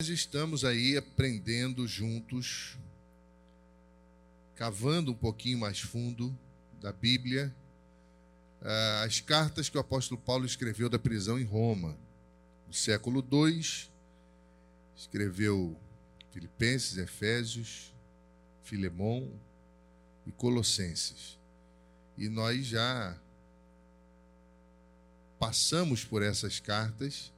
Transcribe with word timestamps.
Nós 0.00 0.10
estamos 0.10 0.64
aí 0.64 0.96
aprendendo 0.96 1.84
juntos, 1.84 2.78
cavando 4.54 5.10
um 5.10 5.14
pouquinho 5.14 5.58
mais 5.58 5.80
fundo 5.80 6.38
da 6.80 6.92
Bíblia, 6.92 7.52
ah, 8.62 9.02
as 9.02 9.18
cartas 9.18 9.68
que 9.68 9.76
o 9.76 9.80
apóstolo 9.80 10.20
Paulo 10.20 10.46
escreveu 10.46 10.88
da 10.88 11.00
prisão 11.00 11.36
em 11.36 11.42
Roma, 11.42 11.98
no 12.68 12.72
século 12.72 13.26
II, 13.28 13.60
escreveu 14.96 15.76
Filipenses, 16.30 16.96
Efésios, 16.96 17.92
Filemão 18.62 19.28
e 20.24 20.30
Colossenses. 20.30 21.36
E 22.16 22.28
nós 22.28 22.66
já 22.66 23.18
passamos 25.40 26.04
por 26.04 26.22
essas 26.22 26.60
cartas 26.60 27.32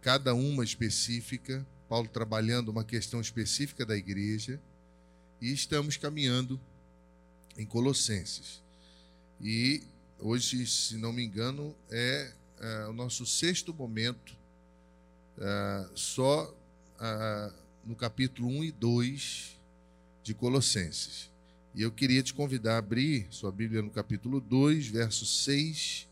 cada 0.00 0.34
uma 0.34 0.62
específica, 0.62 1.66
Paulo 1.88 2.08
trabalhando 2.08 2.68
uma 2.68 2.84
questão 2.84 3.20
específica 3.20 3.84
da 3.84 3.96
igreja, 3.96 4.60
e 5.40 5.52
estamos 5.52 5.96
caminhando 5.96 6.60
em 7.56 7.66
Colossenses. 7.66 8.62
E 9.40 9.82
hoje, 10.18 10.66
se 10.66 10.96
não 10.96 11.12
me 11.12 11.24
engano, 11.24 11.74
é, 11.90 12.32
é 12.60 12.86
o 12.86 12.92
nosso 12.92 13.26
sexto 13.26 13.74
momento, 13.74 14.36
é, 15.38 15.86
só 15.94 16.54
é, 17.00 17.52
no 17.84 17.96
capítulo 17.96 18.48
1 18.48 18.64
e 18.64 18.72
2 18.72 19.58
de 20.22 20.34
Colossenses. 20.34 21.30
E 21.74 21.82
eu 21.82 21.90
queria 21.90 22.22
te 22.22 22.32
convidar 22.32 22.76
a 22.76 22.78
abrir 22.78 23.26
sua 23.30 23.50
Bíblia 23.50 23.82
no 23.82 23.90
capítulo 23.90 24.40
2, 24.40 24.86
verso 24.86 25.26
6 25.26 26.06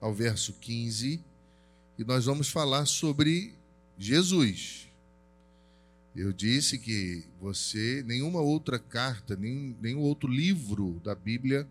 ao 0.00 0.14
verso 0.14 0.52
15 0.54 1.20
e 1.98 2.04
nós 2.04 2.26
vamos 2.26 2.48
falar 2.48 2.86
sobre 2.86 3.54
Jesus. 3.98 4.88
Eu 6.14 6.32
disse 6.32 6.78
que 6.78 7.24
você, 7.40 8.02
nenhuma 8.06 8.40
outra 8.40 8.78
carta, 8.78 9.36
nenhum, 9.36 9.76
nenhum 9.80 10.00
outro 10.00 10.28
livro 10.30 11.00
da 11.04 11.14
Bíblia, 11.14 11.68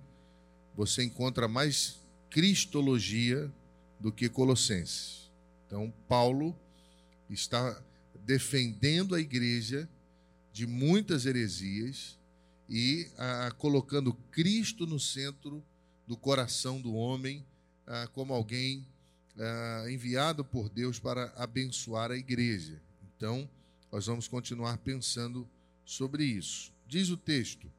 uh, 19.35 19.89
enviado 19.89 20.43
por 20.43 20.69
Deus 20.69 20.99
para 20.99 21.33
abençoar 21.35 22.11
a 22.11 22.17
igreja. 22.17 22.81
Então, 23.15 23.49
nós 23.91 24.05
vamos 24.05 24.27
continuar 24.27 24.77
pensando 24.77 25.47
sobre 25.85 26.23
isso. 26.23 26.73
Diz 26.87 27.09
o 27.09 27.17
texto: 27.17 27.71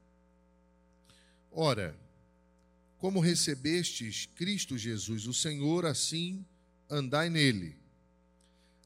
Ora, 1.51 1.99
como 2.99 3.21
recebestes 3.21 4.29
Cristo 4.35 4.77
Jesus, 4.77 5.27
o 5.27 5.35
Senhor, 5.35 5.87
assim 5.87 6.45
andai 6.89 7.29
nele, 7.29 7.77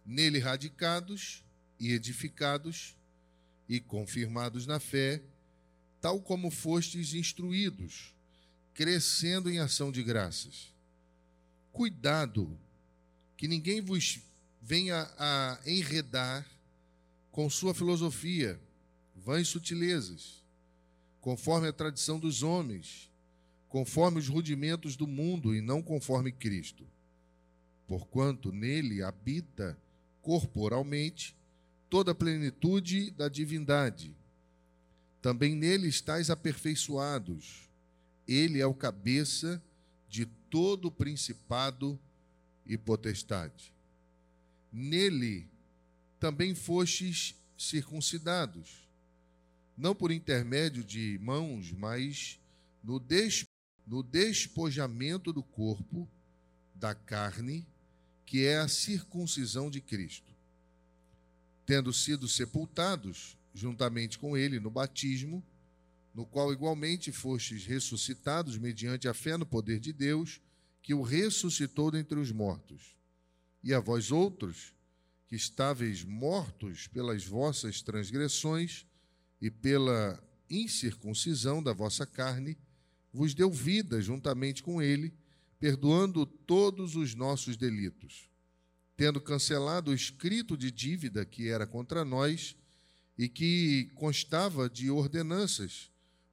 nele 0.04 0.38
radicados 0.38 1.44
e 1.78 1.92
edificados 1.92 2.96
e 3.68 3.78
confirmados 3.78 4.66
na 4.66 4.80
fé, 4.80 5.22
tal 6.00 6.20
como 6.20 6.50
fostes 6.50 7.14
instruídos, 7.14 8.14
crescendo 8.74 9.50
em 9.50 9.58
ação 9.58 9.92
de 9.92 10.02
graças 10.02 10.72
Cuidado, 11.72 12.58
que 13.36 13.48
ninguém 13.48 13.80
vos 13.80 14.20
venha 14.60 15.10
a 15.18 15.58
enredar 15.64 16.46
com 17.30 17.48
sua 17.48 17.72
filosofia, 17.72 18.60
vãs 19.16 19.48
sutilezas, 19.48 20.44
conforme 21.20 21.68
a 21.68 21.72
tradição 21.72 22.18
dos 22.18 22.42
homens, 22.42 23.10
conforme 23.68 24.18
os 24.18 24.28
rudimentos 24.28 24.96
do 24.96 25.06
mundo 25.06 25.54
e 25.54 25.60
não 25.60 25.80
conforme 25.82 26.32
Cristo. 26.32 26.86
Porquanto 27.86 28.52
nele 28.52 29.02
habita 29.02 29.78
corporalmente 30.22 31.36
toda 31.88 32.12
a 32.12 32.14
plenitude 32.14 33.10
da 33.10 33.28
divindade. 33.28 34.14
Também 35.22 35.54
nele 35.54 35.88
estáis 35.88 36.30
aperfeiçoados. 36.30 37.68
Ele 38.26 38.60
é 38.60 38.66
o 38.66 38.74
cabeça 38.74 39.62
de 40.10 40.26
todo 40.26 40.90
principado 40.90 41.98
e 42.66 42.76
potestade. 42.76 43.72
Nele 44.72 45.48
também 46.18 46.54
fostes 46.54 47.36
circuncidados, 47.56 48.88
não 49.76 49.94
por 49.94 50.10
intermédio 50.10 50.82
de 50.82 51.18
mãos, 51.22 51.70
mas 51.70 52.40
no, 52.82 53.00
no 53.86 54.02
despojamento 54.02 55.32
do 55.32 55.42
corpo, 55.42 56.08
da 56.74 56.94
carne, 56.94 57.66
que 58.26 58.44
é 58.44 58.58
a 58.58 58.68
circuncisão 58.68 59.70
de 59.70 59.80
Cristo. 59.80 60.34
Tendo 61.64 61.92
sido 61.92 62.26
sepultados 62.26 63.38
juntamente 63.54 64.18
com 64.18 64.36
ele 64.36 64.58
no 64.58 64.70
batismo, 64.70 65.44
no 66.14 66.26
qual 66.26 66.52
igualmente 66.52 67.12
fostes 67.12 67.64
ressuscitados 67.64 68.58
mediante 68.58 69.08
a 69.08 69.14
fé 69.14 69.36
no 69.36 69.46
poder 69.46 69.78
de 69.78 69.92
Deus, 69.92 70.40
que 70.82 70.94
o 70.94 71.02
ressuscitou 71.02 71.90
dentre 71.90 72.18
os 72.18 72.32
mortos. 72.32 72.96
E 73.62 73.72
a 73.72 73.80
vós 73.80 74.10
outros, 74.10 74.74
que 75.28 75.36
estáveis 75.36 76.02
mortos 76.02 76.86
pelas 76.88 77.24
vossas 77.24 77.82
transgressões 77.82 78.86
e 79.40 79.50
pela 79.50 80.20
incircuncisão 80.48 81.62
da 81.62 81.72
vossa 81.72 82.04
carne, 82.04 82.58
vos 83.12 83.34
deu 83.34 83.50
vida 83.50 84.00
juntamente 84.00 84.62
com 84.62 84.82
ele, 84.82 85.14
perdoando 85.58 86.24
todos 86.24 86.96
os 86.96 87.14
nossos 87.14 87.56
delitos, 87.56 88.28
tendo 88.96 89.20
cancelado 89.20 89.90
o 89.90 89.94
escrito 89.94 90.56
de 90.56 90.70
dívida 90.70 91.24
que 91.24 91.48
era 91.48 91.66
contra 91.66 92.04
nós 92.04 92.56
e 93.16 93.28
que 93.28 93.90
constava 93.94 94.68
de 94.68 94.90
ordenanças 94.90 95.89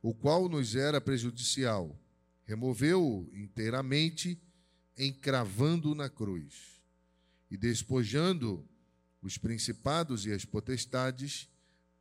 o 0.07 0.13
qual 0.13 0.47
nos 0.47 0.73
era 0.73 1.01
prejudicial, 1.01 2.01
removeu-o 2.45 3.29
inteiramente, 3.33 4.41
encravando-o 4.97 5.93
na 5.93 6.09
cruz, 6.09 6.81
e 7.51 7.57
despojando 7.57 8.65
os 9.21 9.37
principados 9.37 10.25
e 10.25 10.31
as 10.31 10.45
potestades, 10.45 11.49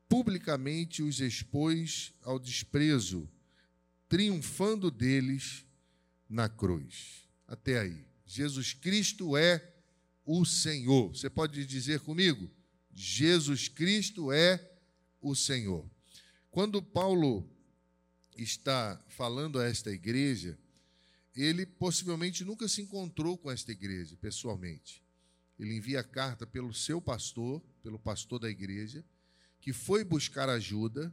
publicamente 0.09 1.03
os 1.03 1.19
expôs 1.19 2.15
ao 2.23 2.39
desprezo, 2.39 3.29
triunfando 4.09 4.89
deles 4.89 5.67
na 6.29 6.49
cruz. 6.49 7.29
Até 7.45 7.81
aí. 7.81 8.07
Jesus 8.25 8.73
Cristo 8.73 9.37
é 9.37 9.75
o 10.25 10.45
Senhor. 10.45 11.09
Você 11.09 11.29
pode 11.29 11.67
dizer 11.67 11.99
comigo? 11.99 12.49
Jesus 12.95 13.67
Cristo 13.67 14.31
é 14.31 14.65
o 15.21 15.35
Senhor. 15.35 15.85
Quando 16.53 16.81
Paulo 16.81 17.56
está 18.43 19.01
falando 19.09 19.59
a 19.59 19.67
esta 19.67 19.91
igreja, 19.91 20.59
ele 21.35 21.67
possivelmente 21.67 22.45
nunca 22.45 22.67
se 22.67 22.81
encontrou 22.81 23.37
com 23.37 23.51
esta 23.51 23.73
igreja 23.73 24.17
pessoalmente. 24.17 25.03
Ele 25.59 25.77
envia 25.77 26.03
carta 26.03 26.47
pelo 26.47 26.73
seu 26.73 27.01
pastor, 27.01 27.63
pelo 27.83 27.99
pastor 27.99 28.39
da 28.39 28.49
igreja, 28.49 29.05
que 29.61 29.73
foi 29.73 30.05
buscar 30.05 30.49
ajuda, 30.49 31.13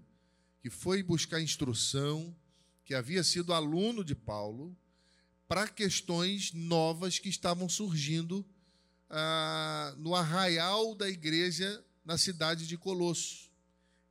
que 0.61 0.69
foi 0.69 1.03
buscar 1.03 1.41
instrução, 1.41 2.35
que 2.85 2.93
havia 2.93 3.23
sido 3.23 3.53
aluno 3.53 4.03
de 4.03 4.15
Paulo, 4.15 4.75
para 5.47 5.67
questões 5.67 6.51
novas 6.53 7.19
que 7.19 7.29
estavam 7.29 7.67
surgindo 7.67 8.45
ah, 9.09 9.93
no 9.97 10.15
arraial 10.15 10.95
da 10.95 11.09
igreja 11.09 11.83
na 12.03 12.17
cidade 12.17 12.67
de 12.67 12.77
Colosso. 12.77 13.51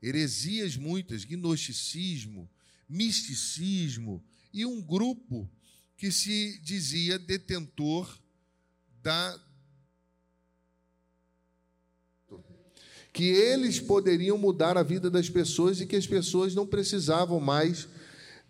Heresias 0.00 0.76
muitas, 0.76 1.24
gnosticismo, 1.24 2.50
misticismo 2.92 4.22
e 4.52 4.66
um 4.66 4.82
grupo 4.82 5.50
que 5.96 6.12
se 6.12 6.60
dizia 6.62 7.18
detentor 7.18 8.18
da 9.02 9.40
que 13.12 13.24
eles 13.24 13.78
poderiam 13.78 14.38
mudar 14.38 14.78
a 14.78 14.82
vida 14.82 15.10
das 15.10 15.28
pessoas 15.28 15.80
e 15.80 15.86
que 15.86 15.96
as 15.96 16.06
pessoas 16.06 16.54
não 16.54 16.66
precisavam 16.66 17.38
mais 17.40 17.86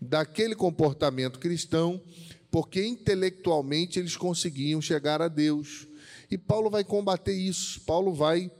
daquele 0.00 0.54
comportamento 0.54 1.40
cristão, 1.40 2.00
porque 2.48 2.84
intelectualmente 2.84 3.98
eles 3.98 4.16
conseguiam 4.16 4.80
chegar 4.80 5.20
a 5.20 5.26
Deus. 5.26 5.88
E 6.30 6.38
Paulo 6.38 6.70
vai 6.70 6.84
combater 6.84 7.32
isso. 7.32 7.80
Paulo 7.80 8.14
vai 8.14 8.52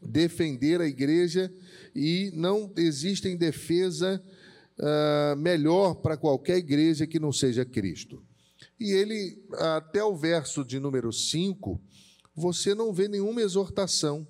defender 0.00 0.80
a 0.80 0.86
igreja 0.86 1.52
e 1.94 2.30
não 2.32 2.72
existe 2.76 3.26
em 3.26 3.36
defesa 3.36 4.22
uh, 4.78 5.36
melhor 5.36 5.96
para 5.96 6.16
qualquer 6.16 6.58
igreja 6.58 7.06
que 7.06 7.18
não 7.18 7.32
seja 7.32 7.64
Cristo. 7.64 8.22
E 8.78 8.92
ele, 8.92 9.42
até 9.54 10.02
o 10.02 10.16
verso 10.16 10.64
de 10.64 10.78
número 10.78 11.12
5, 11.12 11.80
você 12.34 12.74
não 12.74 12.92
vê 12.92 13.08
nenhuma 13.08 13.42
exortação, 13.42 14.26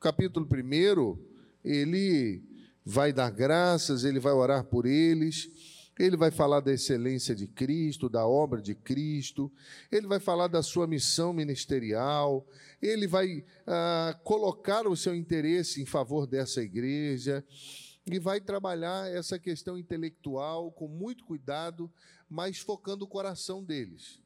capítulo 0.00 0.46
1, 0.46 1.18
ele 1.64 2.42
vai 2.84 3.12
dar 3.12 3.30
graças, 3.30 4.04
ele 4.04 4.20
vai 4.20 4.32
orar 4.32 4.64
por 4.64 4.86
eles, 4.86 5.50
ele 5.98 6.16
vai 6.16 6.30
falar 6.30 6.60
da 6.60 6.72
excelência 6.72 7.34
de 7.34 7.48
Cristo, 7.48 8.08
da 8.08 8.24
obra 8.24 8.62
de 8.62 8.74
Cristo, 8.74 9.50
ele 9.90 10.06
vai 10.06 10.20
falar 10.20 10.46
da 10.46 10.62
sua 10.62 10.86
missão 10.86 11.32
ministerial, 11.32 12.46
ele 12.80 13.08
vai 13.08 13.44
ah, 13.66 14.16
colocar 14.22 14.86
o 14.86 14.96
seu 14.96 15.14
interesse 15.14 15.82
em 15.82 15.84
favor 15.84 16.26
dessa 16.26 16.62
igreja 16.62 17.44
e 18.10 18.18
vai 18.18 18.40
trabalhar 18.40 19.10
essa 19.10 19.38
questão 19.38 19.78
intelectual 19.78 20.70
com 20.72 20.88
muito 20.88 21.24
cuidado, 21.24 21.90
mas 22.28 22.58
focando 22.58 23.04
o 23.04 23.08
coração 23.08 23.62
deles. 23.62 24.20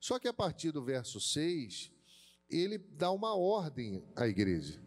Só 0.00 0.18
que 0.18 0.28
a 0.28 0.32
partir 0.32 0.70
do 0.70 0.84
verso 0.84 1.20
6, 1.20 1.90
ele 2.50 2.78
dá 2.78 3.10
uma 3.10 3.34
ordem 3.34 4.02
à 4.14 4.26
igreja. 4.26 4.80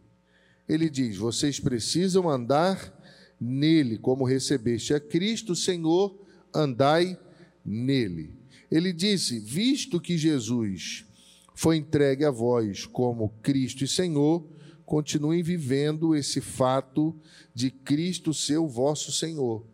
Ele 0.68 0.90
diz: 0.90 1.18
vocês 1.18 1.60
precisam 1.60 2.30
andar 2.30 2.98
nele, 3.40 3.98
como 3.98 4.24
recebeste 4.24 4.94
a 4.94 5.00
Cristo, 5.00 5.56
Senhor, 5.56 6.18
andai 6.54 7.20
nele. 7.66 8.34
Ele 8.70 8.94
disse: 8.94 9.40
visto 9.40 10.00
que 10.00 10.18
Jesus 10.18 11.06
foi 11.54 11.78
entregue 11.78 12.24
a 12.24 12.32
vós 12.32 12.86
como 12.86 13.30
Cristo 13.42 13.84
e 13.84 13.88
Senhor, 13.88 14.48
continuem 14.92 15.42
vivendo 15.42 16.14
esse 16.14 16.42
fato 16.42 17.16
de 17.56 17.72
Cristo 17.72 18.34
ser 18.34 18.58
o 18.58 18.68
vosso 18.68 19.10
Senhor. 19.10 19.66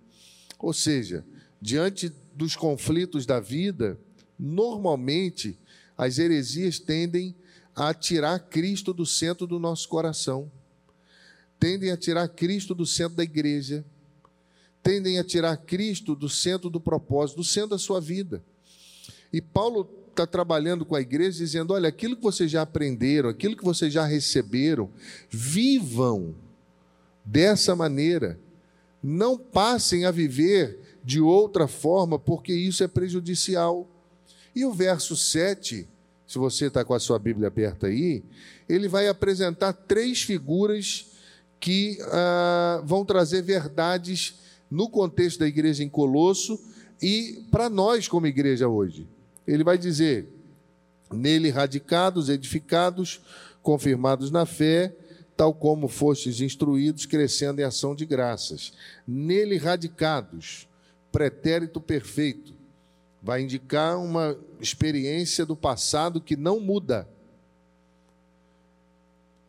Ou 0.59 0.71
seja, 0.71 1.25
diante 1.59 2.13
dos 2.35 2.55
conflitos 2.55 3.25
da 3.25 3.39
vida, 3.39 3.99
normalmente 4.37 5.57
as 5.97 6.19
heresias 6.19 6.77
tendem 6.77 7.35
a 7.75 7.95
tirar 7.95 8.37
Cristo 8.41 8.93
do 8.93 9.07
centro 9.07 9.47
do 9.47 9.57
nosso 9.57 9.89
coração, 9.89 10.51
tendem 11.59 11.89
a 11.89 11.97
tirar 11.97 12.27
Cristo 12.27 12.75
do 12.75 12.85
centro 12.85 13.17
da 13.17 13.23
igreja, 13.23 13.83
tendem 14.83 15.17
a 15.17 15.23
tirar 15.23 15.57
Cristo 15.57 16.15
do 16.15 16.29
centro 16.29 16.69
do 16.69 16.79
propósito, 16.79 17.37
do 17.37 17.43
centro 17.43 17.71
da 17.71 17.79
sua 17.79 17.99
vida. 17.99 18.45
E 19.33 19.41
Paulo 19.41 19.89
está 20.21 20.27
trabalhando 20.27 20.85
com 20.85 20.95
a 20.95 21.01
igreja 21.01 21.37
dizendo: 21.37 21.73
olha, 21.73 21.89
aquilo 21.89 22.15
que 22.15 22.23
vocês 22.23 22.49
já 22.49 22.61
aprenderam, 22.61 23.29
aquilo 23.29 23.55
que 23.55 23.63
vocês 23.63 23.91
já 23.91 24.05
receberam, 24.05 24.89
vivam 25.29 26.35
dessa 27.23 27.75
maneira. 27.75 28.39
Não 29.01 29.37
passem 29.37 30.05
a 30.05 30.11
viver 30.11 30.99
de 31.03 31.21
outra 31.21 31.67
forma, 31.67 32.17
porque 32.17 32.51
isso 32.51 32.83
é 32.83 32.87
prejudicial. 32.87 33.87
E 34.55 34.65
o 34.65 34.73
verso 34.73 35.15
7 35.15 35.87
se 36.27 36.37
você 36.37 36.65
está 36.65 36.83
com 36.83 36.93
a 36.93 36.99
sua 36.99 37.17
Bíblia 37.17 37.47
aberta 37.47 37.87
aí, 37.87 38.21
ele 38.67 38.89
vai 38.89 39.07
apresentar 39.07 39.71
três 39.71 40.21
figuras 40.21 41.07
que 41.57 41.97
ah, 42.11 42.81
vão 42.83 43.05
trazer 43.05 43.41
verdades 43.41 44.35
no 44.69 44.89
contexto 44.89 45.39
da 45.39 45.47
igreja 45.47 45.83
em 45.83 45.89
Colosso 45.89 46.59
e 47.01 47.45
para 47.49 47.69
nós 47.69 48.09
como 48.09 48.27
igreja 48.27 48.67
hoje. 48.67 49.07
Ele 49.47 49.63
vai 49.63 49.77
dizer: 49.77 50.27
nele 51.11 51.49
radicados, 51.49 52.29
edificados, 52.29 53.21
confirmados 53.63 54.29
na 54.29 54.45
fé, 54.45 54.93
tal 55.35 55.53
como 55.53 55.87
fostes 55.87 56.41
instruídos, 56.41 57.05
crescendo 57.05 57.61
em 57.61 57.63
ação 57.63 57.95
de 57.95 58.05
graças. 58.05 58.73
Nele 59.07 59.57
radicados, 59.57 60.67
pretérito 61.11 61.79
perfeito 61.79 62.57
vai 63.21 63.41
indicar 63.41 63.99
uma 63.99 64.37
experiência 64.59 65.45
do 65.45 65.55
passado 65.55 66.21
que 66.21 66.35
não 66.35 66.59
muda. 66.59 67.07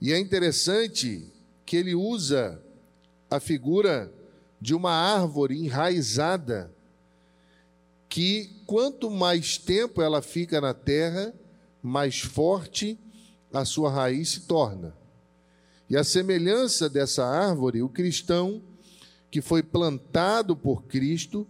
E 0.00 0.12
é 0.12 0.18
interessante 0.18 1.24
que 1.64 1.76
ele 1.76 1.94
usa 1.94 2.60
a 3.30 3.38
figura 3.38 4.12
de 4.60 4.74
uma 4.74 4.90
árvore 4.90 5.58
enraizada, 5.58 6.72
que 8.08 8.62
quanto 8.66 9.10
mais 9.10 9.58
tempo 9.58 10.00
ela 10.00 10.22
fica 10.22 10.60
na 10.60 10.72
terra, 10.72 11.34
mais 11.82 12.20
forte 12.20 12.98
a 13.52 13.64
sua 13.64 13.90
raiz 13.90 14.30
se 14.30 14.40
torna. 14.40 14.94
E 15.88 15.96
a 15.96 16.04
semelhança 16.04 16.88
dessa 16.88 17.24
árvore, 17.24 17.82
o 17.82 17.88
cristão 17.88 18.62
que 19.30 19.40
foi 19.40 19.62
plantado 19.62 20.56
por 20.56 20.84
Cristo, 20.84 21.46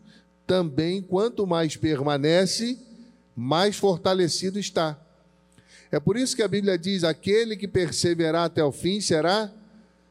também, 0.47 1.03
quanto 1.03 1.47
mais 1.47 1.77
permanece, 1.77 2.79
mais 3.37 3.77
fortalecido 3.77 4.59
está. 4.59 4.99
É 5.91 6.01
por 6.01 6.17
isso 6.17 6.35
que 6.35 6.43
a 6.43 6.49
Bíblia 6.49 6.79
diz: 6.79 7.05
aquele 7.05 7.57
que 7.57 7.69
perseverar 7.69 8.47
até 8.47 8.65
o 8.65 8.73
fim 8.73 9.01
será 9.01 9.53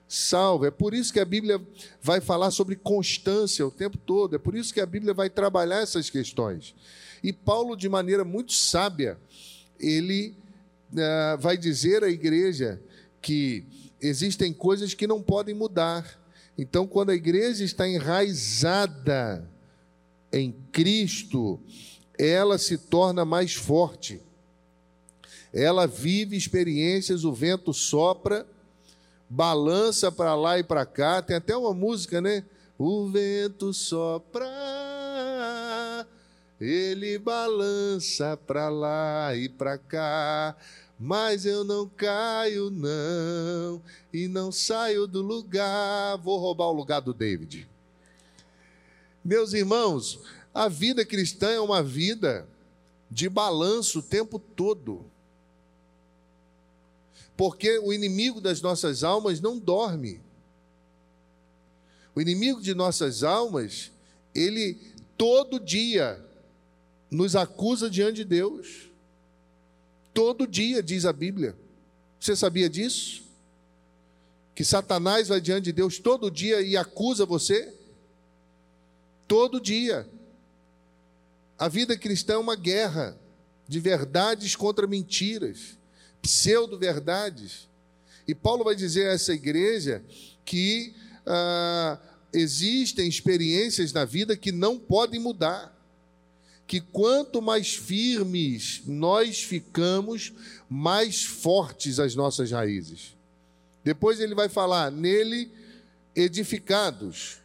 salvo. 0.08 0.66
É 0.66 0.72
por 0.72 0.94
isso 0.94 1.12
que 1.12 1.20
a 1.20 1.26
Bíblia 1.26 1.62
vai 2.02 2.22
falar 2.22 2.52
sobre 2.52 2.76
constância 2.76 3.66
o 3.66 3.72
tempo 3.72 3.98
todo. 3.98 4.36
É 4.36 4.40
por 4.40 4.56
isso 4.56 4.74
que 4.74 4.80
a 4.80 4.86
Bíblia 4.86 5.14
vai 5.14 5.30
trabalhar 5.30 5.82
essas 5.82 6.10
questões. 6.10 6.74
E 7.24 7.34
Paulo, 7.34 7.76
de 7.76 7.90
maneira 7.90 8.24
muito 8.24 8.54
sábia, 8.54 9.18
ele 9.80 10.36
uh, 10.94 11.38
vai 11.40 11.58
dizer 11.58 12.04
à 12.04 12.10
igreja 12.10 12.82
que 13.22 13.66
existem 14.02 14.54
coisas 14.54 14.94
que 14.94 15.08
não 15.08 15.22
podem 15.22 15.54
mudar. 15.54 16.20
Então, 16.58 16.88
quando 16.88 17.10
a 17.10 17.16
igreja 17.16 17.64
está 17.64 17.88
enraizada 17.88 19.48
em 20.32 20.56
Cristo, 20.72 21.60
ela 22.18 22.58
se 22.58 22.78
torna 22.78 23.24
mais 23.26 23.54
forte. 23.54 24.22
Ela 25.54 25.86
vive 25.88 26.36
experiências, 26.36 27.24
o 27.24 27.34
vento 27.34 27.74
sopra, 27.74 28.46
balança 29.30 30.12
para 30.12 30.36
lá 30.36 30.58
e 30.60 30.64
para 30.64 30.86
cá. 30.86 31.22
Tem 31.22 31.36
até 31.38 31.56
uma 31.56 31.74
música, 31.74 32.22
né? 32.22 32.44
O 32.78 33.08
vento 33.10 33.74
sopra, 33.74 34.46
ele 36.62 37.18
balança 37.18 38.38
para 38.38 38.70
lá 38.70 39.36
e 39.36 39.50
para 39.50 39.80
cá, 39.80 40.56
mas 41.00 41.44
eu 41.44 41.64
não 41.64 41.90
caio 41.90 42.70
não 42.70 43.82
e 44.14 44.28
não 44.28 44.52
saio 44.52 45.08
do 45.08 45.24
lugar. 45.24 46.18
Vou 46.18 46.38
roubar 46.38 46.68
o 46.68 46.74
lugar 46.74 47.00
do 47.00 47.16
David. 47.16 47.68
Meus 49.26 49.54
irmãos, 49.54 50.20
a 50.54 50.68
vida 50.68 51.04
cristã 51.04 51.50
é 51.50 51.60
uma 51.60 51.82
vida 51.82 52.48
de 53.10 53.28
balanço 53.28 54.00
o 54.00 54.04
tempo 54.04 54.38
todo. 54.38 55.04
Porque 57.36 57.78
o 57.80 57.94
inimigo 57.94 58.42
das 58.42 58.62
nossas 58.62 59.04
almas 59.04 59.40
não 59.40 59.58
dorme. 59.58 60.22
O 62.16 62.22
inimigo 62.22 62.62
de 62.62 62.74
nossas 62.74 63.24
almas, 63.24 63.92
ele 64.34 64.78
todo 65.18 65.60
dia 65.60 66.24
nos 67.12 67.36
acusa 67.36 67.90
diante 67.90 68.18
de 68.18 68.26
Deus. 68.26 68.90
Todo 70.14 70.48
dia, 70.48 70.82
diz 70.82 71.06
a 71.06 71.14
Bíblia. 71.14 71.56
Você 72.20 72.36
sabia 72.36 72.70
disso? 72.70 73.24
Que 74.56 74.64
Satanás 74.64 75.28
vai 75.28 75.40
diante 75.40 75.66
de 75.66 75.72
Deus 75.72 76.00
todo 76.00 76.32
dia 76.32 76.62
e 76.62 76.76
acusa 76.76 77.24
você? 77.26 77.72
Todo 79.28 79.62
dia. 79.62 80.10
A 81.60 81.68
vida 81.68 81.96
cristã 81.96 82.34
é 82.34 82.38
uma 82.38 82.56
guerra 82.56 83.16
de 83.68 83.80
verdades 83.80 84.56
contra 84.56 84.88
mentiras, 84.88 85.77
pseudo-verdades. 86.28 87.70
E 88.28 88.36
Paulo 88.36 88.66
vai 88.66 88.76
dizer 88.76 89.08
a 89.08 89.14
essa 89.14 89.34
igreja 89.34 90.04
que 90.44 90.94
ah, 91.26 91.98
existem 92.34 93.08
experiências 93.08 93.94
na 93.94 94.04
vida 94.04 94.36
que 94.36 94.52
não 94.52 94.78
podem 94.78 95.22
mudar. 95.22 95.74
Que 96.68 96.82
quanto 96.82 97.42
mais 97.42 97.76
firmes 97.76 98.82
nós 98.86 99.42
ficamos, 99.42 100.34
mais 100.70 101.24
fortes 101.24 101.98
as 101.98 102.14
nossas 102.14 102.52
raízes. 102.52 103.16
Depois 103.86 104.20
ele 104.20 104.36
vai 104.36 104.50
falar, 104.50 104.92
nele 104.92 105.50
edificados. 106.14 107.38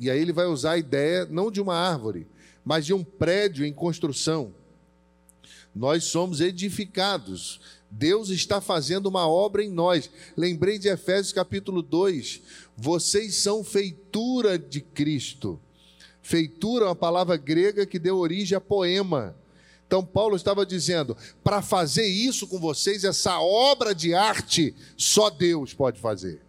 E 0.00 0.10
aí 0.10 0.20
ele 0.20 0.32
vai 0.32 0.46
usar 0.46 0.72
a 0.72 0.78
ideia 0.78 1.24
não 1.26 1.48
de 1.48 1.60
uma 1.60 1.76
árvore, 1.76 2.26
mas 2.64 2.84
de 2.84 2.92
um 2.92 3.04
prédio 3.04 3.64
em 3.64 3.72
construção. 3.72 4.52
Nós 5.76 6.04
somos 6.04 6.40
edificados. 6.40 7.60
Deus 7.98 8.28
está 8.28 8.60
fazendo 8.60 9.06
uma 9.06 9.26
obra 9.26 9.64
em 9.64 9.70
nós. 9.70 10.10
Lembrei 10.36 10.78
de 10.78 10.88
Efésios 10.88 11.32
capítulo 11.32 11.80
2. 11.80 12.42
Vocês 12.76 13.36
são 13.36 13.64
feitura 13.64 14.58
de 14.58 14.82
Cristo. 14.82 15.58
Feitura 16.20 16.84
é 16.84 16.88
uma 16.88 16.94
palavra 16.94 17.38
grega 17.38 17.86
que 17.86 17.98
deu 17.98 18.18
origem 18.18 18.54
a 18.54 18.60
poema. 18.60 19.34
Então, 19.86 20.04
Paulo 20.04 20.36
estava 20.36 20.66
dizendo: 20.66 21.16
para 21.42 21.62
fazer 21.62 22.06
isso 22.06 22.46
com 22.46 22.60
vocês, 22.60 23.02
essa 23.02 23.40
obra 23.40 23.94
de 23.94 24.12
arte, 24.12 24.74
só 24.94 25.30
Deus 25.30 25.72
pode 25.72 25.98
fazer. 25.98 26.45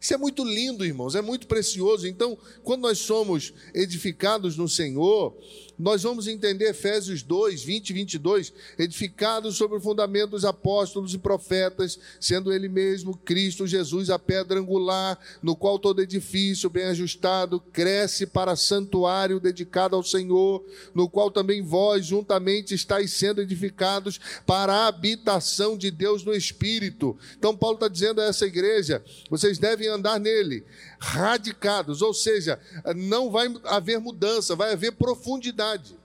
Isso 0.00 0.14
é 0.14 0.16
muito 0.16 0.44
lindo, 0.44 0.84
irmãos, 0.84 1.14
é 1.14 1.22
muito 1.22 1.46
precioso. 1.46 2.06
Então, 2.06 2.38
quando 2.62 2.82
nós 2.82 2.98
somos 2.98 3.52
edificados 3.74 4.56
no 4.56 4.68
Senhor, 4.68 5.36
nós 5.78 6.02
vamos 6.02 6.26
entender 6.26 6.70
Efésios 6.70 7.22
2, 7.22 7.62
20 7.62 7.90
e 7.90 7.92
22, 7.92 8.52
edificados 8.78 9.56
sobre 9.56 9.78
o 9.78 9.80
fundamento 9.80 10.30
dos 10.30 10.44
apóstolos 10.44 11.14
e 11.14 11.18
profetas, 11.18 11.98
sendo 12.20 12.52
ele 12.52 12.68
mesmo, 12.68 13.16
Cristo 13.16 13.66
Jesus, 13.66 14.10
a 14.10 14.18
pedra 14.18 14.58
angular, 14.58 15.18
no 15.40 15.54
qual 15.54 15.78
todo 15.78 16.02
edifício 16.02 16.68
bem 16.68 16.84
ajustado 16.84 17.60
cresce 17.72 18.26
para 18.26 18.56
santuário 18.56 19.38
dedicado 19.38 19.94
ao 19.94 20.02
Senhor, 20.02 20.64
no 20.92 21.08
qual 21.08 21.30
também 21.30 21.62
vós 21.62 22.06
juntamente 22.06 22.74
estáis 22.74 23.12
sendo 23.12 23.40
edificados 23.40 24.18
para 24.44 24.72
a 24.74 24.86
habitação 24.88 25.78
de 25.78 25.92
Deus 25.92 26.24
no 26.24 26.34
Espírito. 26.34 27.16
Então, 27.38 27.56
Paulo 27.56 27.76
está 27.76 27.86
dizendo 27.86 28.20
a 28.20 28.24
essa 28.24 28.46
igreja: 28.46 29.02
vocês 29.30 29.58
devem 29.58 29.87
andar 29.88 30.18
nele, 30.18 30.64
radicados, 30.98 32.02
ou 32.02 32.12
seja, 32.14 32.60
não 32.96 33.30
vai 33.30 33.48
haver 33.64 33.98
mudança, 33.98 34.54
vai 34.54 34.72
haver 34.72 34.92
profundidade. 34.92 35.96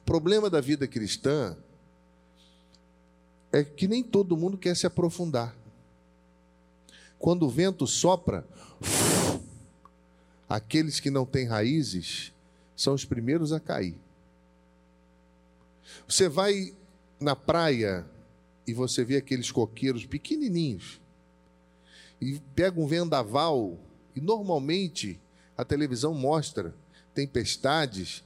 O 0.00 0.04
problema 0.04 0.48
da 0.48 0.60
vida 0.60 0.86
cristã 0.86 1.56
é 3.52 3.64
que 3.64 3.88
nem 3.88 4.02
todo 4.02 4.36
mundo 4.36 4.56
quer 4.56 4.76
se 4.76 4.86
aprofundar. 4.86 5.54
Quando 7.18 7.44
o 7.44 7.50
vento 7.50 7.86
sopra, 7.86 8.46
aqueles 10.48 11.00
que 11.00 11.10
não 11.10 11.24
têm 11.24 11.46
raízes 11.46 12.32
são 12.76 12.94
os 12.94 13.04
primeiros 13.04 13.52
a 13.52 13.58
cair. 13.58 13.96
Você 16.06 16.28
vai 16.28 16.74
na 17.18 17.34
praia 17.34 18.04
e 18.66 18.74
você 18.74 19.04
vê 19.04 19.16
aqueles 19.16 19.50
coqueiros 19.50 20.04
pequenininhos 20.04 21.00
e 22.20 22.40
pega 22.54 22.80
um 22.80 22.86
vendaval, 22.86 23.78
e 24.14 24.20
normalmente 24.20 25.20
a 25.56 25.64
televisão 25.64 26.14
mostra 26.14 26.74
tempestades 27.14 28.24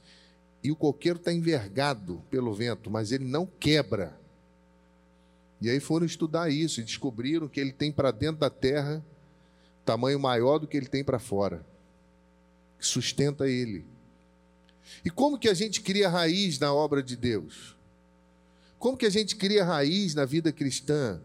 e 0.63 0.71
o 0.71 0.75
coqueiro 0.75 1.17
está 1.17 1.33
envergado 1.33 2.21
pelo 2.29 2.53
vento, 2.53 2.89
mas 2.89 3.11
ele 3.11 3.25
não 3.25 3.45
quebra. 3.45 4.17
E 5.59 5.69
aí 5.69 5.79
foram 5.79 6.05
estudar 6.05 6.49
isso 6.49 6.79
e 6.79 6.83
descobriram 6.83 7.47
que 7.47 7.59
ele 7.59 7.71
tem 7.71 7.91
para 7.91 8.11
dentro 8.11 8.39
da 8.39 8.49
terra 8.49 9.03
tamanho 9.85 10.19
maior 10.19 10.59
do 10.59 10.67
que 10.67 10.77
ele 10.77 10.87
tem 10.87 11.03
para 11.03 11.19
fora, 11.19 11.65
que 12.79 12.85
sustenta 12.85 13.47
ele. 13.49 13.85
E 15.03 15.09
como 15.09 15.37
que 15.37 15.49
a 15.49 15.53
gente 15.53 15.81
cria 15.81 16.09
raiz 16.09 16.59
na 16.59 16.73
obra 16.73 17.01
de 17.01 17.15
Deus? 17.15 17.75
Como 18.77 18.97
que 18.97 19.05
a 19.05 19.09
gente 19.09 19.35
cria 19.35 19.63
raiz 19.63 20.15
na 20.15 20.25
vida 20.25 20.51
cristã? 20.51 21.21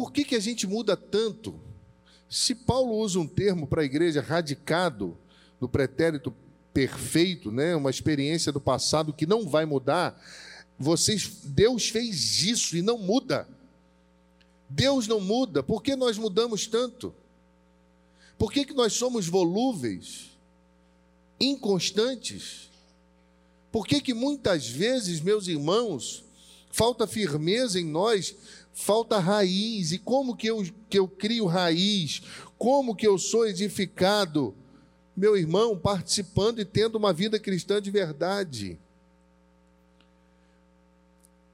Por 0.00 0.10
que, 0.10 0.24
que 0.24 0.34
a 0.34 0.40
gente 0.40 0.66
muda 0.66 0.96
tanto? 0.96 1.60
Se 2.26 2.54
Paulo 2.54 2.96
usa 2.96 3.20
um 3.20 3.26
termo 3.26 3.66
para 3.66 3.82
a 3.82 3.84
igreja 3.84 4.22
radicado, 4.22 5.14
no 5.60 5.68
pretérito 5.68 6.34
perfeito, 6.72 7.52
né, 7.52 7.76
uma 7.76 7.90
experiência 7.90 8.50
do 8.50 8.62
passado 8.62 9.12
que 9.12 9.26
não 9.26 9.46
vai 9.46 9.66
mudar, 9.66 10.18
vocês, 10.78 11.42
Deus 11.44 11.90
fez 11.90 12.42
isso 12.42 12.78
e 12.78 12.80
não 12.80 12.96
muda. 12.96 13.46
Deus 14.70 15.06
não 15.06 15.20
muda. 15.20 15.62
Por 15.62 15.82
que 15.82 15.94
nós 15.94 16.16
mudamos 16.16 16.66
tanto? 16.66 17.14
Por 18.38 18.50
que, 18.50 18.64
que 18.64 18.72
nós 18.72 18.94
somos 18.94 19.28
volúveis, 19.28 20.30
inconstantes? 21.38 22.70
Por 23.70 23.86
que, 23.86 24.00
que 24.00 24.14
muitas 24.14 24.66
vezes, 24.66 25.20
meus 25.20 25.46
irmãos, 25.46 26.24
falta 26.70 27.06
firmeza 27.06 27.78
em 27.78 27.84
nós 27.84 28.34
falta 28.72 29.18
raiz. 29.18 29.92
E 29.92 29.98
como 29.98 30.36
que 30.36 30.46
eu, 30.46 30.64
que 30.88 30.98
eu 30.98 31.08
crio 31.08 31.46
raiz? 31.46 32.22
Como 32.58 32.94
que 32.94 33.06
eu 33.06 33.18
sou 33.18 33.46
edificado? 33.46 34.54
Meu 35.16 35.36
irmão, 35.36 35.76
participando 35.78 36.60
e 36.60 36.64
tendo 36.64 36.96
uma 36.96 37.12
vida 37.12 37.38
cristã 37.38 37.80
de 37.80 37.90
verdade. 37.90 38.78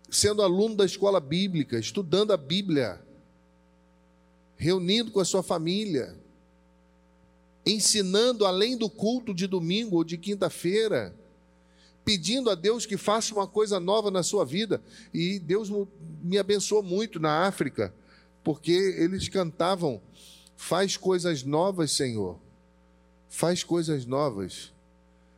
Sendo 0.08 0.42
aluno 0.42 0.76
da 0.76 0.85
escola 0.85 1.18
bíblica, 1.18 1.78
estudando 1.78 2.32
a 2.32 2.37
Bíblia, 2.37 3.00
reunindo 4.56 5.11
com 5.11 5.20
a 5.20 5.25
sua 5.25 5.42
família, 5.42 6.16
ensinando 7.66 8.46
além 8.46 8.76
do 8.76 8.88
culto 8.88 9.35
de 9.35 9.49
domingo 9.49 9.96
ou 9.96 10.04
de 10.04 10.16
quinta-feira 10.16 11.14
pedindo 12.07 12.49
a 12.49 12.55
Deus 12.55 12.87
que 12.87 12.97
faça 12.97 13.35
uma 13.35 13.49
coisa 13.49 13.81
nova 13.81 14.13
na 14.13 14.23
sua 14.23 14.45
vida. 14.45 14.81
E 15.13 15.41
Deus 15.41 15.69
me 16.23 16.39
abençoou 16.39 16.81
muito 16.81 17.19
na 17.19 17.47
África, 17.47 17.93
porque 18.45 18.71
eles 18.71 19.29
cantavam: 19.29 20.01
Faz 20.57 20.97
coisas 20.97 21.43
novas, 21.43 21.91
Senhor. 21.91 22.39
Faz 23.29 23.65
coisas 23.65 24.07
novas. 24.07 24.73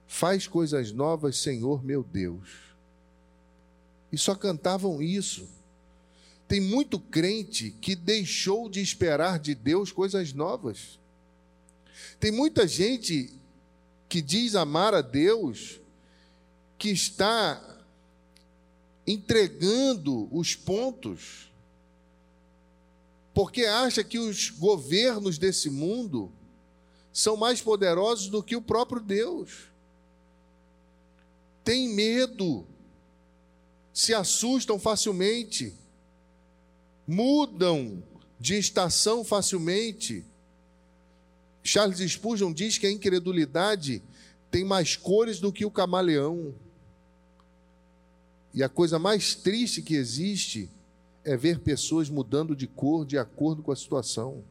Faz 0.07 0.47
coisas 0.47 0.93
novas, 0.93 1.39
Senhor 1.39 1.83
meu 1.83 2.03
Deus. 2.03 2.49
E 4.13 4.19
só 4.19 4.35
cantavam 4.35 5.03
isso. 5.03 5.49
Tem 6.47 6.61
muito 6.61 6.99
crente 6.99 7.75
que 7.81 7.97
deixou 7.97 8.69
de 8.69 8.81
esperar 8.81 9.39
de 9.39 9.55
Deus 9.55 9.91
coisas 9.91 10.33
novas. 10.33 10.99
Tem 12.21 12.31
muita 12.31 12.67
gente 12.67 13.31
que 14.09 14.23
diz 14.23 14.55
amar 14.55 14.95
a 14.95 15.03
Deus, 15.03 15.79
que 16.79 16.91
está 16.91 17.61
entregando 19.07 20.29
os 20.31 20.55
pontos, 20.55 21.51
porque 23.35 23.65
acha 23.65 24.05
que 24.05 24.19
os 24.19 24.51
governos 24.51 25.39
desse 25.39 25.69
mundo 25.69 26.31
são 27.13 27.37
mais 27.37 27.61
poderosos 27.61 28.29
do 28.29 28.43
que 28.43 28.55
o 28.55 28.63
próprio 28.63 29.01
Deus. 29.01 29.69
Tem 31.65 31.89
medo, 31.89 32.67
se 33.93 34.15
assustam 34.15 34.79
facilmente, 34.79 35.75
mudam 37.07 38.03
de 38.39 38.55
estação 38.55 39.25
facilmente. 39.25 40.25
Charles 41.65 41.99
Spurgeon 42.11 42.53
diz 42.53 42.79
que 42.79 42.87
a 42.87 42.93
incredulidade 42.93 44.03
tem 44.51 44.65
mais 44.65 44.97
cores 44.97 45.41
do 45.41 45.53
que 45.53 45.65
o 45.65 45.71
camaleão. 45.71 46.55
E 48.59 48.63
a 48.65 48.69
coisa 48.69 48.99
mais 48.99 49.37
triste 49.37 49.81
que 49.81 49.95
existe 49.95 50.69
é 51.25 51.37
ver 51.37 51.61
pessoas 51.61 52.11
mudando 52.11 52.57
de 52.57 52.67
cor 52.67 53.07
de 53.07 53.17
acordo 53.17 53.63
com 53.63 53.71
a 53.71 53.77
situação. 53.77 54.43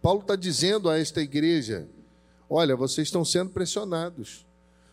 Paulo 0.00 0.22
está 0.22 0.34
dizendo 0.34 0.88
a 0.88 0.98
esta 0.98 1.20
igreja: 1.20 1.86
olha, 2.48 2.74
vocês 2.74 3.08
estão 3.08 3.22
sendo 3.22 3.50
pressionados. 3.50 4.46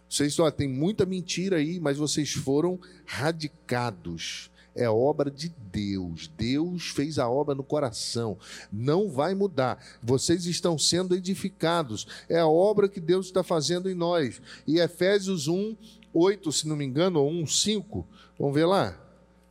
Vocês, 0.10 0.38
ó, 0.38 0.52
tem 0.52 0.68
muita 0.68 1.06
mentira 1.06 1.56
aí, 1.56 1.80
mas 1.80 1.96
vocês 1.96 2.34
foram 2.34 2.78
radicados. 3.06 4.52
É 4.76 4.90
obra 4.90 5.32
de 5.32 5.50
Deus. 5.72 6.30
Deus 6.38 6.90
fez 6.90 7.18
a 7.18 7.30
obra 7.30 7.56
no 7.56 7.64
coração. 7.64 8.38
Não 8.72 9.10
vai 9.10 9.34
mudar. 9.34 9.82
Vocês 10.04 10.46
estão 10.46 10.78
sendo 10.78 11.16
edificados. 11.16 12.06
É 12.28 12.40
a 12.40 12.48
obra 12.48 12.90
que 12.90 13.00
Deus 13.00 13.28
está 13.28 13.44
fazendo 13.44 13.90
em 13.90 13.96
nós. 13.96 14.42
E 14.68 14.80
Efésios 14.80 15.48
1, 15.48 15.76
8, 16.14 16.52
se 16.52 16.68
não 16.68 16.76
me 16.76 16.86
engano, 16.86 17.22
ou 17.22 17.30
1, 17.30 17.48
5. 17.48 18.08
Vamos 18.40 18.56
ver 18.56 18.66
lá? 18.66 18.98